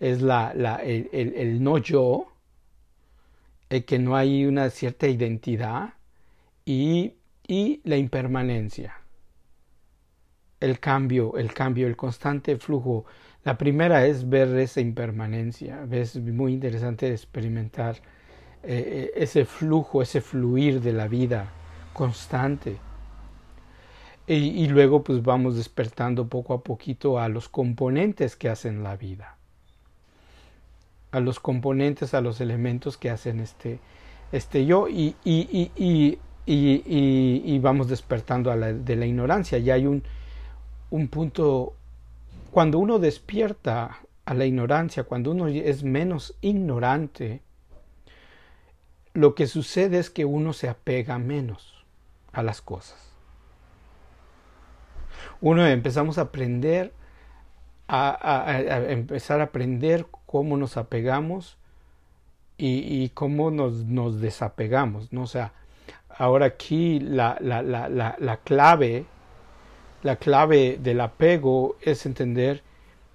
[0.00, 0.50] es la,
[0.82, 2.28] el, no yo,
[3.70, 5.94] el que no hay una cierta identidad
[6.64, 7.14] y,
[7.46, 8.94] y la impermanencia,
[10.60, 13.06] el cambio, el cambio, el constante flujo
[13.44, 15.86] la primera es ver esa impermanencia.
[15.90, 17.96] Es muy interesante experimentar
[18.62, 21.52] eh, eh, ese flujo, ese fluir de la vida
[21.92, 22.78] constante.
[24.26, 29.36] Y, luego pues vamos despertando poco a poquito a los componentes que hacen la vida.
[31.14, 33.78] A los componentes, a los elementos que hacen este,
[34.32, 34.88] este yo.
[34.88, 39.58] Y, y, y vamos despertando de la ignorancia.
[39.58, 40.02] Ya hay un,
[40.90, 41.74] un punto
[42.50, 47.42] cuando uno despierta a la ignorancia, cuando uno es menos ignorante,
[49.12, 51.84] lo que sucede es que uno se apega menos
[52.32, 53.12] a las cosas.
[55.40, 56.92] Uno empezamos a aprender
[57.88, 61.58] a, empezar a aprender cómo nos apegamos
[62.56, 65.22] y, cómo nos, nos, desapegamos, ¿no?
[65.22, 65.52] O sea,
[66.08, 69.06] ahora aquí la, la, la, la, clave,
[70.02, 72.62] la clave del apego es entender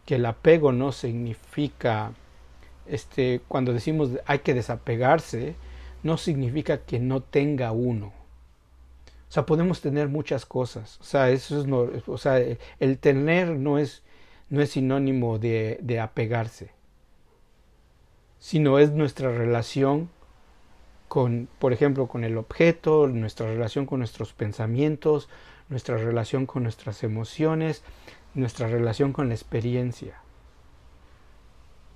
[0.05, 2.11] que el apego no significa,
[2.85, 5.55] este, cuando decimos hay que desapegarse,
[6.03, 8.07] no significa que no tenga uno.
[8.07, 10.97] O sea, podemos tener muchas cosas.
[11.01, 12.39] O sea, eso es o sea,
[12.79, 14.01] el tener no es,
[14.49, 16.71] no es sinónimo de, de apegarse,
[18.39, 20.09] sino es nuestra relación
[21.09, 25.27] con, por ejemplo, con el objeto, nuestra relación con nuestros pensamientos,
[25.67, 27.83] nuestra relación con nuestras emociones,
[28.33, 30.21] nuestra relación con la experiencia.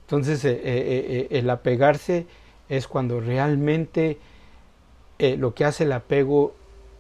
[0.02, 2.28] Entonces, eh, eh, eh, el apegarse
[2.70, 4.18] es cuando realmente
[5.38, 6.54] lo que hace el apego,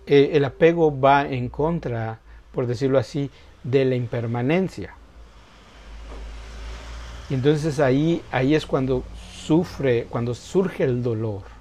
[0.05, 2.21] el apego va en contra,
[2.53, 3.29] por decirlo así,
[3.65, 4.95] de la impermanencia.
[7.33, 9.03] Entonces ahí, ahí es cuando
[9.45, 11.53] sufre, cuando surge el dolor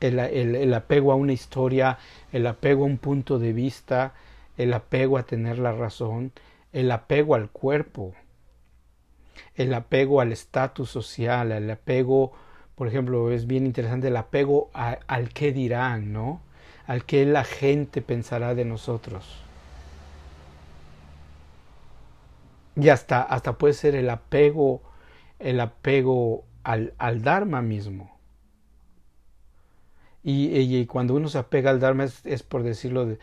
[0.00, 1.98] el, apego a una historia,
[2.32, 4.14] el apego a un punto de vista,
[4.56, 6.32] el apego a tener la razón,
[6.72, 8.14] el apego al cuerpo,
[9.54, 12.32] el apego al estatus social, el apego,
[12.74, 16.40] por ejemplo, es bien interesante el apego al qué dirán, ¿no?
[16.86, 19.47] Al qué la gente pensará de nosotros.
[22.80, 24.82] Y hasta, hasta puede ser el apego,
[25.38, 28.18] el apego al, al Dharma mismo.
[30.22, 33.16] Y, cuando uno se apega al Dharma es, por decirlo,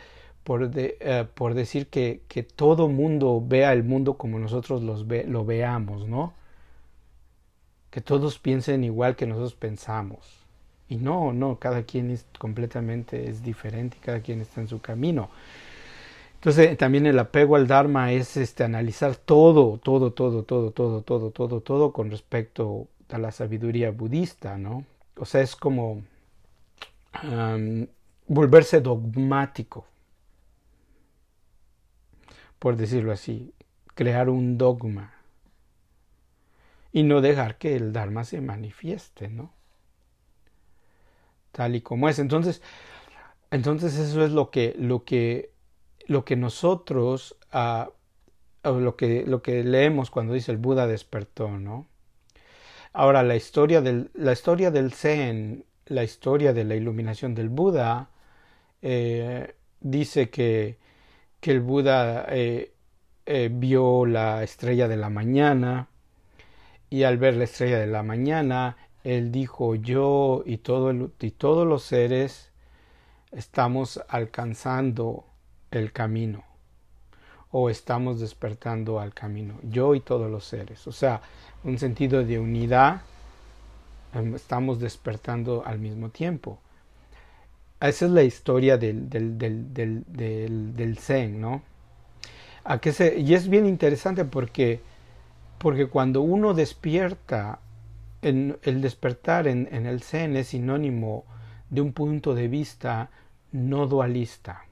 [0.43, 5.45] por, eh, por decir que, que, todo mundo vea el mundo como nosotros los lo
[5.45, 6.33] veamos, ¿no?
[7.91, 10.45] Que todos piensen igual que nosotros pensamos.
[10.89, 15.29] Y no, no, cada quien es completamente es diferente, cada quien está en su camino.
[16.35, 21.31] Entonces también el apego al Dharma es este analizar todo, todo, todo, todo, todo, todo,
[21.31, 24.85] todo, todo con respecto a la sabiduría budista, ¿no?
[25.17, 26.03] O sea, es como
[28.27, 29.85] volverse dogmático,
[32.59, 33.53] por decirlo así,
[33.93, 35.13] crear un dogma
[36.91, 39.51] y no dejar que el Dharma se manifieste, ¿no?
[41.51, 42.19] Tal y como es.
[42.19, 42.61] Entonces,
[43.51, 45.51] entonces eso es lo que, lo que,
[46.05, 47.89] lo que nosotros, uh,
[48.69, 51.87] lo, que, lo que leemos cuando dice el Buda despertó, ¿no?
[52.93, 58.09] Ahora, la historia del, la historia del Zen la historia de la iluminación del Buda
[58.81, 60.77] eh, dice que,
[61.39, 62.73] que, el Buda eh,
[63.25, 65.87] eh, vio la estrella de la mañana
[66.89, 71.67] y al ver la estrella de la mañana él dijo yo y, todo y todos
[71.67, 72.51] los seres
[73.31, 75.25] estamos alcanzando
[75.71, 76.43] el camino
[77.51, 81.21] o estamos despertando al camino yo y todos los seres o sea
[81.63, 83.01] un sentido de unidad
[84.15, 86.59] Em, estamos despertando al mismo tiempo.
[87.81, 91.61] Esa es la historia del, del, del, Zen, ¿no?
[92.63, 94.79] ¿A se, y es bien interesante porque,
[95.57, 97.59] porque cuando uno despierta,
[98.21, 101.25] el despertar en, en el Zen es sinónimo
[101.69, 103.09] de un punto de vista
[103.51, 104.65] no dualista.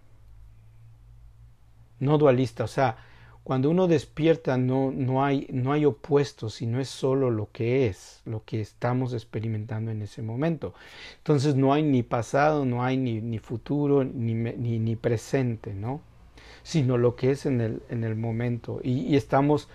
[2.04, 2.98] No dualista, o sea,
[3.44, 8.22] cuando uno despierta no, no, hay, no hay opuestos, sino es solo lo que es,
[8.26, 10.74] lo que estamos experimentando en ese momento.
[11.18, 16.00] Entonces no hay ni pasado, no hay ni, ni futuro, ni, ni, ni, presente, ¿no?
[16.64, 18.80] Sino lo que es en el, en el momento.
[18.82, 19.68] Y, y estamos,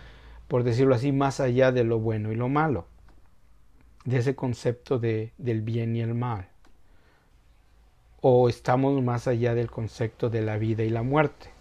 [0.49, 2.87] por decirlo así, más allá de lo bueno y lo malo,
[4.07, 6.49] de ese concepto de, del bien y el mal.
[8.22, 11.58] O estamos más allá del concepto de la vida y la muerte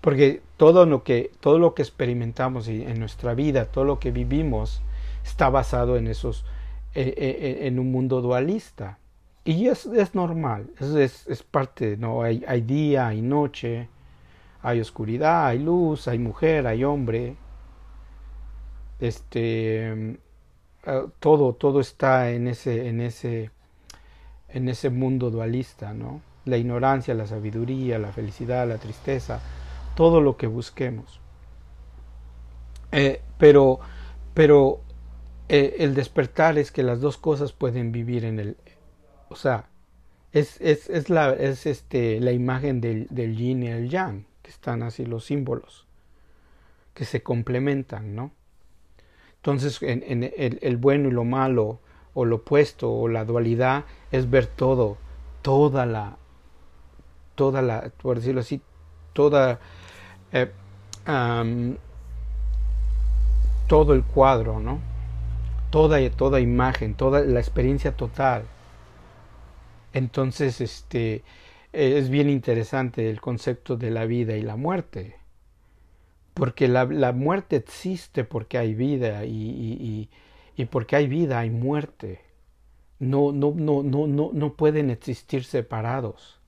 [0.00, 4.82] porque todo lo que, todo lo que experimentamos en nuestra vida, todo lo que vivimos,
[5.24, 6.44] está basado en esos,
[6.94, 8.98] eh, eh, eh, en un mundo dualista.
[9.44, 12.22] Y es, es normal, es, es, parte, ¿no?
[12.22, 13.88] Hay, hay día, hay noche,
[14.62, 17.36] hay oscuridad, hay luz, hay mujer, hay hombre.
[19.00, 20.18] Este
[21.18, 23.50] todo, todo está en ese, en ese,
[24.48, 26.22] en ese mundo dualista, ¿no?
[26.46, 29.40] La ignorancia, la sabiduría, la felicidad, la tristeza,
[29.94, 31.20] todo lo que busquemos.
[32.92, 33.80] Eh, pero
[34.34, 34.80] pero
[35.48, 38.56] eh, el despertar es que las dos cosas pueden vivir en el...
[39.28, 39.68] O sea,
[40.32, 44.50] es, es, es la, es este, la imagen del, del yin y el yang, que
[44.50, 45.86] están así los símbolos,
[46.94, 48.30] que se complementan, ¿no?
[49.36, 51.80] Entonces, en, en el, el, bueno y lo malo,
[52.14, 54.98] o lo opuesto, o la dualidad, es ver todo,
[55.42, 56.18] toda la,
[57.34, 58.60] toda la, por decirlo así,
[59.12, 59.58] toda
[60.32, 60.50] eh,
[63.66, 64.80] todo el cuadro, ¿no?
[65.70, 68.44] Toda, toda imagen, toda la experiencia total.
[69.92, 71.22] Entonces, este,
[71.72, 75.16] es bien interesante el concepto de la vida y la muerte.
[76.34, 80.08] Porque la, la muerte existe porque hay vida y, y,
[80.56, 82.20] y, porque hay vida hay muerte.
[82.98, 86.39] No, no, no, no, no, no pueden existir separados.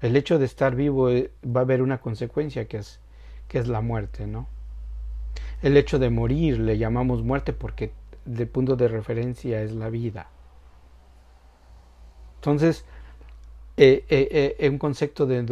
[0.00, 3.00] El hecho de estar vivo eh, va a haber una consecuencia que es,
[3.48, 4.48] que es la muerte, ¿no?
[5.62, 7.92] El hecho de morir le llamamos muerte porque
[8.24, 10.28] de punto de referencia es la vida.
[12.36, 12.84] Entonces,
[13.76, 15.42] eh, eh, un concepto de,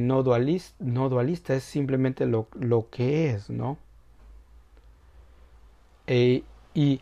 [0.00, 3.78] no, dualista, no, dualista, es simplemente lo, lo que es, ¿no?
[6.08, 7.00] y, y,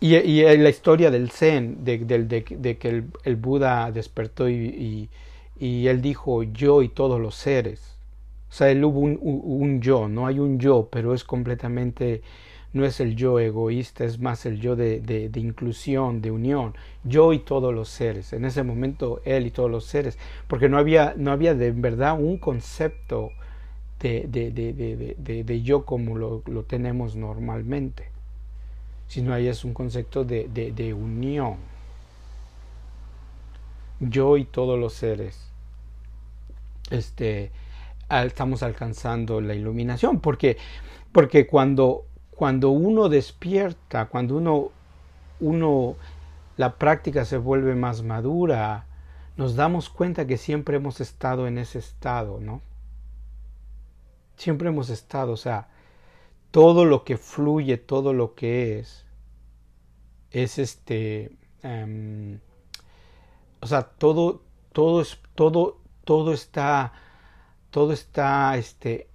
[0.00, 5.08] y, la historia del Zen, de, de, que el, Buda despertó y,
[5.58, 7.96] él dijo yo y todos los seres.
[8.50, 12.22] O sea, él hubo un, un yo, no hay un yo, pero es completamente
[12.74, 16.74] no es el yo egoísta, es más el yo de, de, de, inclusión, de unión,
[17.04, 20.76] yo y todos los seres, en ese momento él y todos los seres, porque no
[20.76, 23.30] había, no había de verdad un concepto
[24.00, 28.08] de, de yo como lo, lo, tenemos normalmente,
[29.06, 31.56] sino ahí es un concepto de, unión,
[34.10, 35.50] yo y todos los seres.
[36.90, 37.50] Este,
[38.10, 40.56] estamos alcanzando la iluminación, porque,
[41.12, 44.70] porque cuando cuando uno despierta, cuando uno,
[45.40, 45.96] uno,
[46.56, 48.86] la práctica se vuelve más madura,
[49.36, 52.60] nos damos cuenta que siempre hemos estado en ese estado, ¿no?
[54.36, 55.68] Siempre hemos estado, o sea,
[56.50, 59.04] todo lo que fluye, todo lo que es,
[60.30, 62.38] es este, um,
[63.64, 64.42] o sea, todo,
[64.74, 66.92] todo es, todo, todo está,
[67.70, 69.08] todo está, este,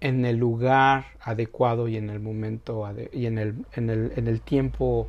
[0.00, 4.40] en el lugar adecuado y en el momento y en el, en, el, en el,
[4.40, 5.06] tiempo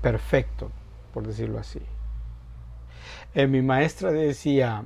[0.00, 0.70] perfecto,
[1.12, 1.80] por decirlo así.
[3.34, 4.84] Eh, mi maestra decía,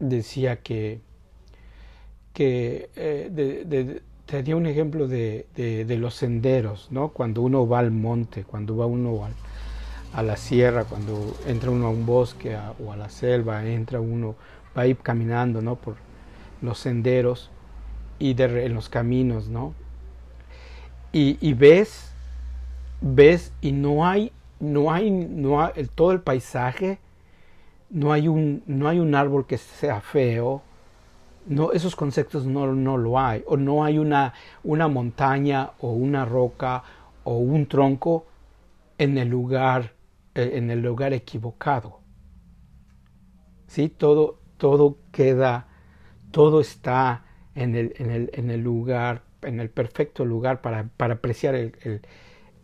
[0.00, 1.02] decía que,
[2.32, 7.10] que eh, te dio un ejemplo de, de, los senderos, ¿no?
[7.10, 9.20] Cuando uno va al monte, cuando va uno
[10.14, 14.34] a la sierra, cuando entra uno a un bosque o a la selva, entra uno,
[14.76, 15.76] va a ir caminando, ¿no?
[15.76, 15.96] Por
[16.60, 17.50] los senderos
[18.18, 19.74] y en los caminos, ¿no?
[21.14, 22.10] Y, ves,
[23.02, 26.98] ves y no hay, no hay, no hay, todo el paisaje,
[27.90, 30.62] no hay un, no hay un árbol que sea feo,
[31.46, 34.32] no, esos conceptos no, no lo hay, o no hay una,
[34.64, 36.82] una montaña o una roca
[37.24, 38.24] o un tronco
[38.96, 39.92] en el lugar,
[40.34, 42.00] en el lugar equivocado.
[43.66, 43.88] ¿Sí?
[43.88, 45.66] Todo, todo queda,
[46.30, 47.24] todo está
[47.54, 52.02] en el, en el, en el lugar, en el perfecto lugar para, para apreciar el,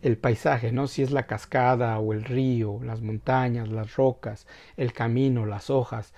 [0.01, 0.87] el, paisaje, ¿no?
[0.87, 4.47] Si es la cascada o el río, las montañas, las rocas,
[4.77, 6.13] el camino, las hojas,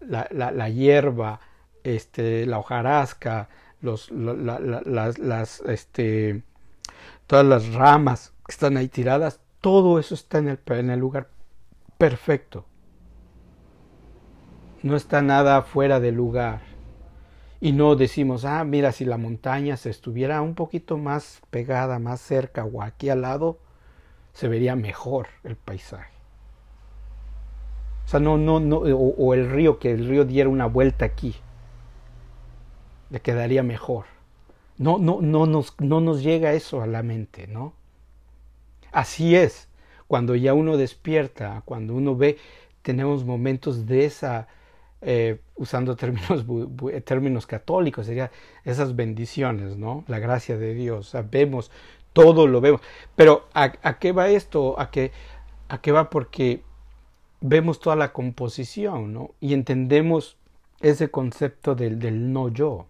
[0.00, 1.40] la, la, hierba,
[1.82, 3.48] este, la hojarasca,
[3.80, 6.42] los, la, las, este,
[7.26, 11.30] todas las ramas que están ahí tiradas, todo eso está en el, lugar
[11.96, 12.66] perfecto.
[14.82, 16.60] No está nada fuera de lugar
[17.62, 22.20] y no decimos, ah, mira, si la montaña se estuviera un poquito más pegada, más
[22.20, 23.58] cerca o aquí al lado,
[24.34, 26.12] se vería mejor el paisaje.
[28.04, 31.36] O sea, no, no, no, o, el río, que el río diera una vuelta aquí,
[33.08, 34.04] le quedaría mejor.
[34.76, 37.72] No, no, no nos, no nos llega eso a la mente, ¿no?
[38.94, 39.68] Así es,
[40.06, 42.38] cuando ya uno despierta, cuando uno ve,
[42.82, 44.46] tenemos momentos de esa
[45.02, 46.46] eh, usando términos,
[47.04, 48.30] términos católicos, sería
[48.62, 50.04] esas bendiciones, ¿no?
[50.06, 51.72] La gracia de Dios, sabemos,
[52.12, 52.82] todo lo vemos.
[53.16, 54.78] Pero ¿a, qué va esto?
[54.78, 55.10] ¿A qué,
[55.68, 56.08] ¿A qué va?
[56.08, 56.62] Porque
[57.40, 59.32] vemos toda la composición, ¿no?
[59.40, 60.36] Y entendemos
[60.80, 62.86] ese concepto del, del no yo.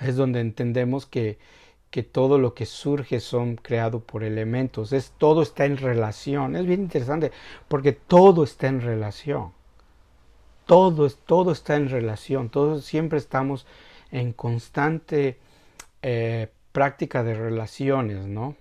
[0.00, 1.38] Es donde entendemos que,
[1.96, 4.92] que todo lo que surge son creado por elementos.
[4.92, 6.54] Es, todo está en relación.
[6.54, 7.32] Es bien interesante
[7.68, 9.56] porque todo está en relación
[10.66, 13.66] todo, todo está en relación, todos siempre estamos
[14.10, 15.38] en constante
[16.02, 18.56] eh, práctica de relaciones, ¿no?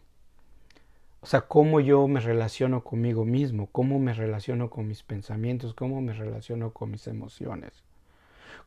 [1.22, 6.00] O sea, cómo yo me relaciono conmigo mismo, cómo me relaciono con mis pensamientos, cómo
[6.00, 7.74] me relaciono con mis emociones,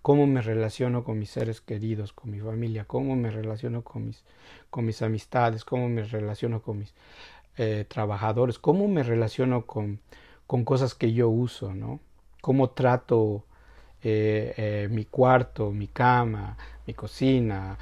[0.02, 4.24] cómo me relaciono con mis seres queridos, con mi familia, cómo me relaciono con mis,
[4.70, 6.94] con mis amistades, cómo me relaciono con mis
[7.56, 10.00] eh, trabajadores, cómo me relaciono con,
[10.46, 12.00] con cosas que yo uso, ¿no?
[12.40, 13.44] cómo trato
[14.02, 17.76] eh, eh, mi cuarto, mi cama, mi cocina,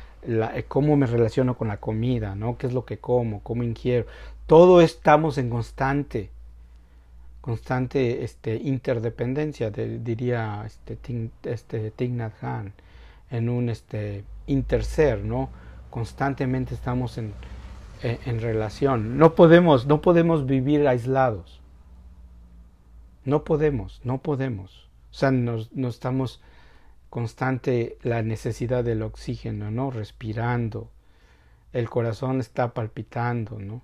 [0.66, 2.58] cómo me relaciono con la comida, ¿no?
[2.58, 3.42] ¿Qué es lo que como?
[3.42, 4.06] ¿Cómo ingiero?
[4.46, 6.30] Todo estamos en constante,
[7.46, 10.98] constante este, interdependencia, diría este,
[11.44, 11.92] este
[12.42, 12.72] Hanh,
[13.30, 15.48] en un este, interser, ¿no?
[15.88, 17.34] Constantemente estamos en,
[18.02, 19.16] en, relación.
[19.16, 21.60] No podemos, no podemos vivir aislados.
[23.24, 24.88] No podemos, no podemos.
[25.12, 26.42] O sea, nos, nos estamos
[27.10, 29.92] constante la necesidad del oxígeno, ¿no?
[29.92, 30.90] Respirando.
[31.72, 33.82] El corazón está palpitando, ¿no?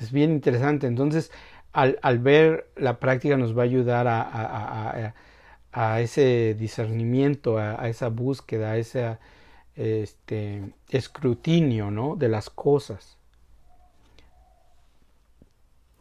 [0.00, 0.86] Es bien interesante.
[0.86, 1.30] Entonces,
[1.72, 5.14] al, al ver la práctica nos va a ayudar a, a,
[5.72, 9.18] a, ese discernimiento, a, esa búsqueda, a ese
[9.76, 12.16] este, escrutinio ¿no?
[12.16, 13.18] de las cosas.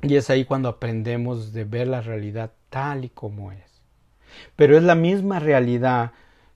[0.02, 3.82] Y es ahí cuando aprendemos de ver la realidad tal y como es.
[4.56, 6.14] Pero es la misma realidad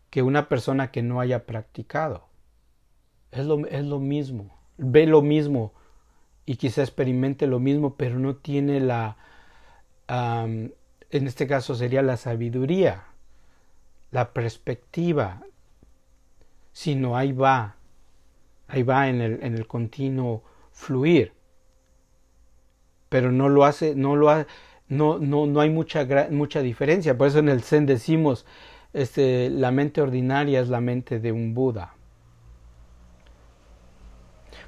[0.10, 2.26] que una persona que no haya practicado.
[3.32, 4.58] Es lo, es lo mismo.
[4.78, 5.74] Ve lo mismo
[6.46, 9.18] y quizá experimente lo mismo, pero no tiene la,
[10.08, 10.74] en
[11.10, 13.06] este caso sería la sabiduría,
[14.12, 15.42] la perspectiva,
[16.72, 17.78] sino ahí va,
[18.68, 21.34] ahí va en el, en el continuo fluir.
[23.10, 24.48] Pero no lo hace, no lo hace,
[24.90, 27.18] no, no, no hay mucha, mucha diferencia.
[27.18, 28.46] Por eso en el Zen decimos,
[28.92, 31.96] este, la mente ordinaria es la mente de un Buda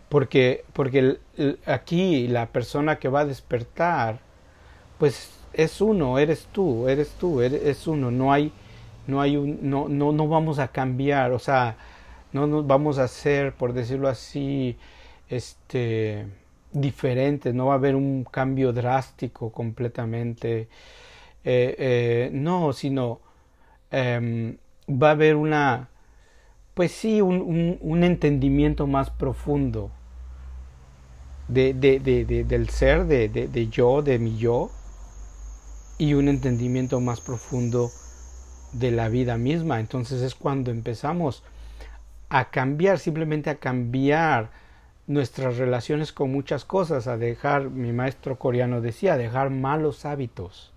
[0.10, 1.20] porque, porque
[1.66, 4.20] aquí la persona que va a despertar,
[4.98, 8.52] pues es uno, eres tú, eres tú, eres, es uno, no hay,
[9.08, 11.78] no hay un, no, no, no vamos a cambiar, o sea,
[12.34, 14.78] no nos vamos a hacer, por decirlo así,
[15.30, 16.28] este,
[16.72, 20.68] diferentes, no va a haber un cambio drástico completamente,
[21.44, 23.22] eh, eh, no, sino
[23.92, 24.58] em,
[24.90, 25.90] va a haber una,
[26.76, 29.92] pues sí, un, un, entendimiento más profundo
[31.48, 34.70] de, de, de, del ser, de, yo, de mi yo,
[35.98, 37.92] y un entendimiento más profundo
[38.74, 39.80] de la vida misma.
[39.80, 41.44] Entonces es cuando empezamos
[42.28, 44.52] a cambiar, simplemente a cambiar
[45.08, 50.74] nuestras relaciones con muchas cosas, a dejar, mi maestro coreano decía, a dejar malos hábitos.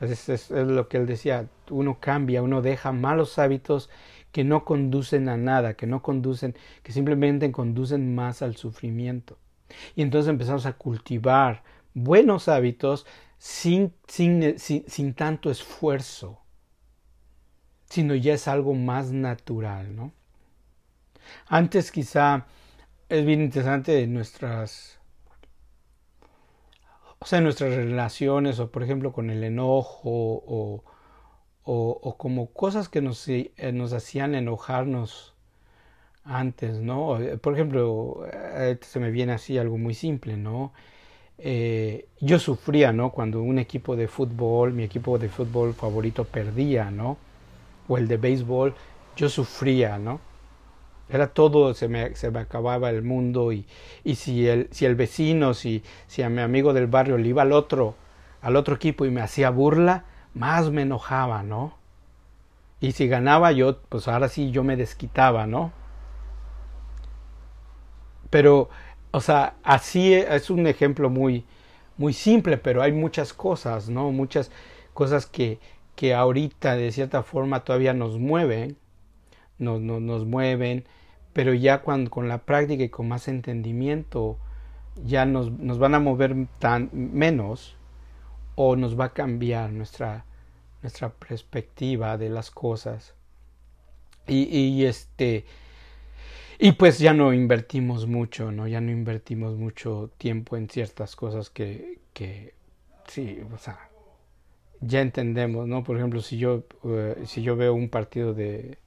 [0.00, 3.90] Es, es, lo que él decía, uno cambia, uno deja malos hábitos
[4.32, 9.38] que no conducen a nada, que no conducen, que simplemente conducen más al sufrimiento.
[9.94, 11.62] Y entonces empezamos a cultivar
[11.94, 13.06] buenos hábitos
[13.38, 16.40] sin, sin, sin, sin tanto esfuerzo,
[17.84, 20.12] sino ya es algo más natural, ¿no?
[21.46, 22.46] Antes quizá
[23.08, 24.98] es bien interesante nuestras
[27.22, 30.82] o sea, nuestras relaciones, o por ejemplo con el enojo, o,
[31.64, 33.52] o, como cosas que nos, eh,
[33.94, 35.34] hacían enojarnos
[36.24, 37.20] antes, ¿no?
[37.20, 40.72] Eh, por ejemplo, eh, se me viene así algo muy simple, ¿no?
[42.20, 43.10] yo sufría, ¿no?
[43.10, 47.16] Cuando un equipo de fútbol, mi equipo de fútbol favorito perdía, ¿no?
[47.88, 48.74] O el de béisbol,
[49.16, 50.20] yo sufría, ¿no?
[51.08, 53.66] Era todo, se me, se me acababa el mundo y,
[54.04, 57.42] y si, el, si el vecino, si, si a mi amigo del barrio le iba
[57.42, 57.96] al otro,
[58.40, 60.04] al otro equipo y me hacía burla,
[60.34, 61.74] más me enojaba, ¿no?
[62.80, 65.72] Y si ganaba yo, pues ahora sí yo me desquitaba, ¿no?
[68.30, 68.70] Pero,
[69.10, 71.44] o sea, así es un ejemplo muy,
[71.96, 74.10] muy simple, pero hay muchas cosas, ¿no?
[74.10, 74.50] Muchas
[74.94, 75.60] cosas que,
[75.94, 78.76] que ahorita de cierta forma todavía nos mueven,
[79.58, 80.84] nos, nos, nos mueven,
[81.32, 84.38] pero ya cuando, con la práctica y con más entendimiento,
[85.04, 87.76] ya nos, nos van a mover tan menos
[88.54, 90.24] o nos va a cambiar nuestra,
[90.82, 93.14] nuestra perspectiva de las cosas.
[94.26, 95.44] Y, y, este
[96.58, 98.68] y pues ya no invertimos mucho, ¿no?
[98.68, 102.54] Ya no invertimos mucho tiempo en ciertas cosas que, que
[103.08, 103.90] sí, o sea,
[104.80, 105.84] ya entendemos, ¿no?
[105.84, 108.78] Por ejemplo, si yo, eh, si yo veo un partido de,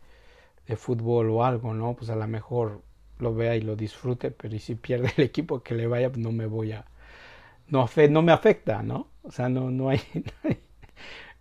[0.67, 1.95] de fútbol o algo, ¿no?
[1.95, 2.81] Pues a lo mejor
[3.19, 6.19] lo vea y lo disfrute, pero y si pierde el equipo que le vaya, pues
[6.19, 6.85] no me voy a,
[7.69, 9.07] no, no me afecta, ¿no?
[9.27, 10.01] O sea, no, no, hay,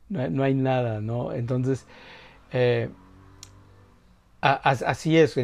[0.08, 1.32] no, hay, nada, ¿no?
[1.32, 1.86] Entonces,
[2.52, 2.88] eh,
[4.40, 5.38] así es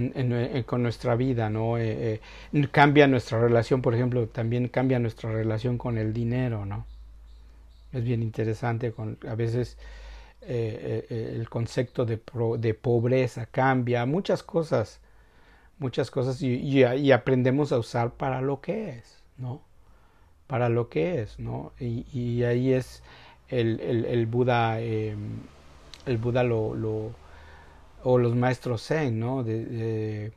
[0.66, 1.78] con nuestra vida, ¿no?
[1.78, 2.20] Eh,
[2.52, 6.86] eh, cambia nuestra relación, por ejemplo, también cambia nuestra relación con el dinero, ¿no?
[7.92, 9.78] Es bien interesante, con, a veces
[10.42, 12.20] el concepto de,
[12.58, 15.00] de, pobreza cambia, muchas cosas,
[15.78, 19.62] muchas cosas, y, y aprendemos a usar para lo que es, ¿no?
[20.50, 21.72] Para lo que es, ¿no?
[21.78, 23.04] Y, ahí es
[23.48, 25.38] el, el, Buda, em,
[26.06, 27.12] el Buda lo, lo,
[28.02, 29.44] o los maestros Zen, ¿no?
[29.46, 30.32] Eh,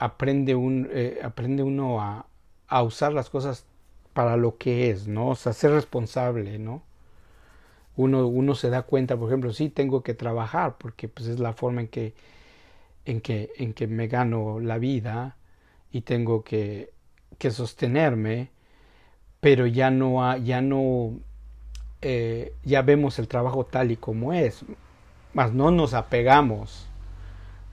[0.00, 2.26] aprende, un, eh, aprende uno a,
[2.66, 3.64] a usar las cosas
[4.12, 5.28] para lo que es, ¿no?
[5.28, 6.82] O sea, ser responsable, ¿no?
[7.96, 11.52] Uno, uno se da cuenta, por ejemplo, sí tengo que trabajar porque pues es la
[11.52, 12.14] forma en que,
[13.04, 15.36] en que, en que me gano la vida
[15.92, 16.90] y tengo que,
[17.38, 18.50] que sostenerme,
[19.40, 21.18] pero ya no, ya no,
[22.00, 24.64] eh, ya vemos el trabajo tal y como es,
[25.34, 26.88] más no nos apegamos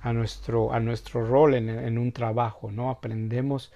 [0.02, 2.90] a nuestro, a nuestro rol en, en un trabajo, ¿no?
[2.90, 3.72] Aprendemos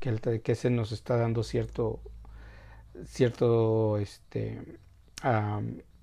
[0.00, 2.00] que, el, que se nos está dando cierto,
[3.06, 4.60] cierto este,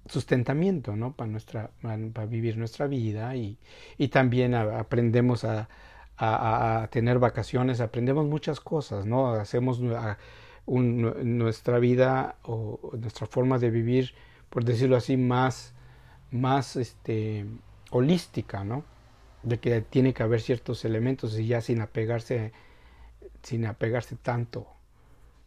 [0.08, 1.14] sustentamiento, ¿no?
[1.14, 3.58] Para, nuestra, para vivir nuestra vida y,
[3.98, 5.68] y también aprendemos a,
[6.20, 9.32] a, tener vacaciones, aprendemos muchas cosas, ¿no?
[9.34, 9.80] Hacemos
[10.66, 14.14] nuestra vida o nuestra forma de vivir,
[14.50, 15.74] por decirlo así, más,
[16.32, 17.46] más este,
[17.92, 18.84] holística, ¿no?
[19.44, 22.52] De que tiene que haber ciertos elementos y ya sin apegarse
[23.44, 24.68] sin apegarse tanto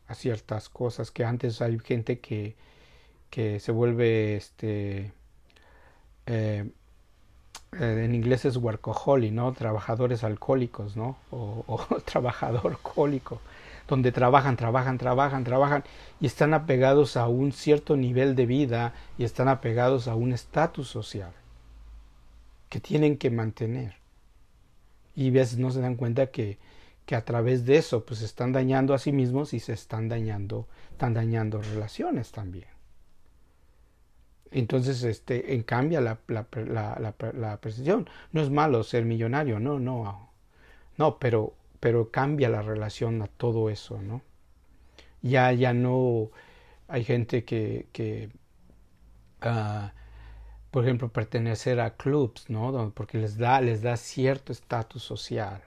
[0.09, 2.57] a ciertas cosas que antes hay gente que,
[3.31, 5.13] que se vuelve este
[6.27, 6.71] eh,
[7.79, 9.53] eh, en inglés es workaholic, ¿no?
[9.53, 11.17] Trabajadores alcohólicos, ¿no?
[11.31, 13.41] O, o trabajador alcohólico,
[13.89, 15.85] donde trabajan, trabajan, trabajan, trabajan
[16.21, 20.89] y están apegados a un cierto nivel de vida y están apegados a un estatus
[20.89, 21.33] social
[22.69, 23.97] que tienen que mantener.
[25.15, 26.59] Y a veces no se dan cuenta que
[27.07, 30.67] que a través de eso pues están dañando a sí mismos y se están dañando,
[30.91, 32.67] están dañando relaciones también.
[34.53, 38.09] Entonces, este, en cambia la, la, la, la, percepción.
[38.33, 40.31] No es malo ser millonario, no, no.
[40.99, 44.23] No, pero, pero cambia la relación a todo eso, ¿no?
[45.23, 46.31] Ya, ya no
[46.89, 48.31] hay gente que, que
[49.45, 49.89] uh,
[50.71, 52.93] por ejemplo, pertenecer a clubs, ¿no?
[52.95, 55.63] Porque les da, les da cierto estatus social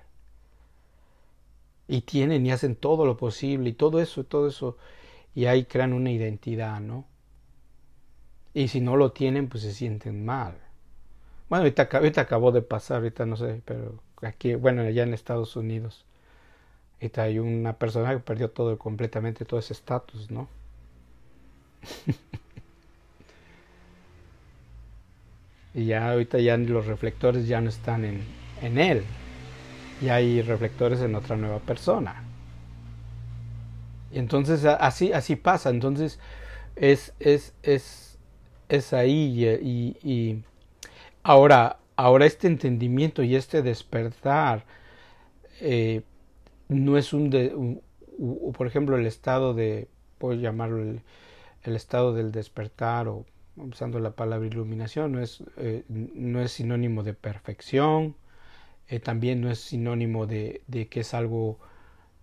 [1.87, 4.77] y tienen y hacen todo lo posible y todo eso, todo eso,
[5.35, 7.05] y ahí crean una identidad, ¿no?
[8.55, 10.55] Y si no lo tienen, pues se sienten mal.
[11.49, 15.55] Bueno, ahorita, ahorita acabó de pasar, ahorita no sé, pero aquí, bueno, allá en Estados
[15.55, 16.05] Unidos,
[16.95, 20.47] ahorita hay una persona que perdió todo, completamente todo ese estatus, ¿no?
[25.73, 28.23] y ya ahorita ya los reflectores ya no están en,
[28.61, 29.03] en él,
[30.01, 32.23] y hay reflectores en otra nueva persona.
[34.11, 35.69] Y entonces así, así pasa.
[35.69, 36.19] Entonces
[36.75, 38.04] es, es, es,
[38.69, 40.43] es ahí y, y,
[41.23, 44.65] ahora, ahora este entendimiento y este despertar
[45.61, 46.01] eh,
[46.67, 47.81] no es un, de,
[48.53, 49.87] por ejemplo, el estado de,
[50.17, 51.01] puedo llamarlo el,
[51.75, 57.13] estado del despertar o usando la palabra iluminación, no es, eh, no es sinónimo de
[57.13, 58.15] perfección,
[58.87, 61.59] eh, también no es sinónimo de, de, que es algo,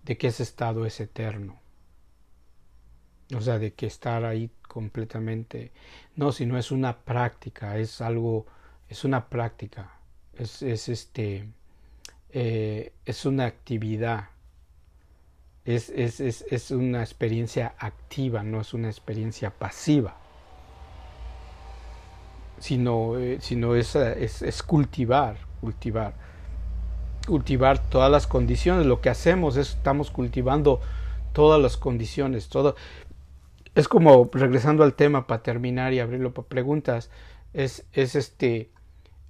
[0.05, 1.62] de que ese estado es eterno.
[3.37, 5.73] O sea, de que estar ahí completamente.
[6.17, 8.47] No, sino es una práctica, es algo,
[8.89, 9.93] es una práctica,
[10.35, 11.49] es, es este,
[12.31, 14.29] eh, es una actividad.
[15.65, 20.17] Es, es, es, una experiencia activa, no es una experiencia pasiva,
[22.59, 26.15] sino, eh, sino es, es, cultivar, cultivar
[27.25, 28.87] cultivar todas las condiciones.
[28.87, 30.81] Lo que hacemos es estamos cultivando
[31.33, 32.49] todas las condiciones.
[32.49, 32.75] Todo
[33.75, 37.11] es como regresando al tema para terminar y abrirlo para preguntas.
[37.53, 38.71] Es, es este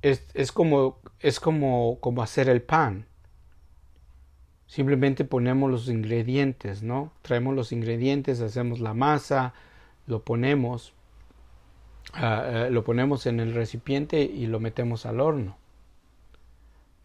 [0.02, 3.06] es, es como es como como hacer el pan.
[4.66, 7.12] Simplemente ponemos los ingredientes, ¿no?
[7.22, 9.52] Traemos los ingredientes, hacemos la masa,
[10.06, 10.94] lo ponemos,
[12.14, 15.56] uh, lo ponemos en el recipiente y lo metemos al horno.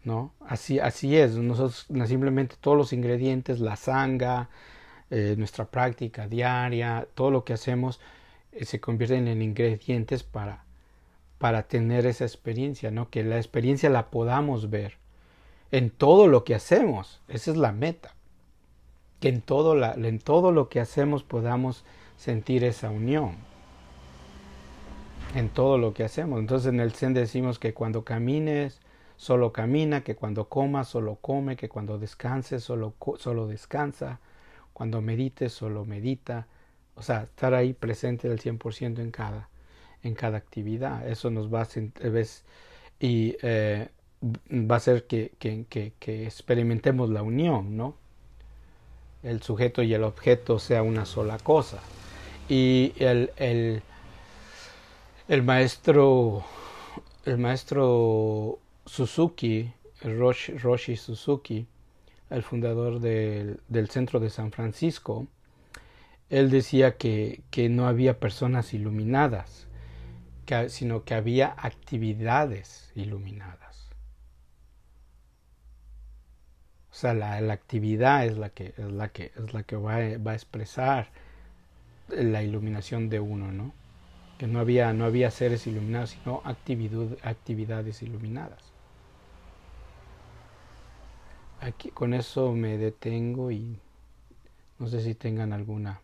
[0.04, 0.32] ¿no?
[0.40, 4.48] Así, así es, nosotros simplemente todos los ingredientes, la sanga,
[5.10, 8.00] eh, nuestra práctica diaria, todo lo que hacemos
[8.52, 10.64] eh, se convierten en ingredientes para,
[11.38, 13.10] para tener esa experiencia, ¿no?
[13.10, 14.96] Que la experiencia la podamos ver
[15.70, 18.14] en todo lo que hacemos, esa es la meta,
[19.20, 21.84] que en todo, la, en todo lo que hacemos podamos
[22.16, 23.36] sentir esa unión
[25.34, 26.40] en todo lo que hacemos.
[26.40, 28.80] Entonces en el Zen decimos que cuando camines,
[29.16, 34.20] solo camina, que cuando coma solo come, que cuando descanse solo, solo descansa,
[34.78, 36.46] cuando medite solo medita,
[36.94, 39.48] o sea, estar ahí presente del 100% en cada,
[40.04, 41.08] en cada actividad.
[41.08, 42.44] Eso nos va a ves,
[43.00, 43.88] y eh,
[44.22, 47.96] va a hacer que, que, que, que, experimentemos la unión, ¿no?
[49.24, 51.80] El sujeto y el objeto sea una sola cosa.
[52.48, 53.82] Y el, el,
[55.26, 56.44] el maestro,
[57.24, 59.72] el maestro Suzuki,
[60.04, 61.66] Roshi, Suzuki,
[62.30, 65.26] el fundador del, del centro de San Francisco,
[66.30, 69.66] él decía que, que no había personas iluminadas,
[70.68, 73.88] sino que había actividades iluminadas.
[76.90, 79.98] O sea, la, la, actividad es la que, es la que, es la que va,
[80.18, 81.10] va, a expresar
[82.08, 83.72] la iluminación de uno, ¿no?
[84.38, 88.67] Que no había, no había seres iluminados, sino actividades iluminadas.
[91.60, 93.80] Aquí con eso me detengo y
[94.78, 96.00] no sé si tengan alguna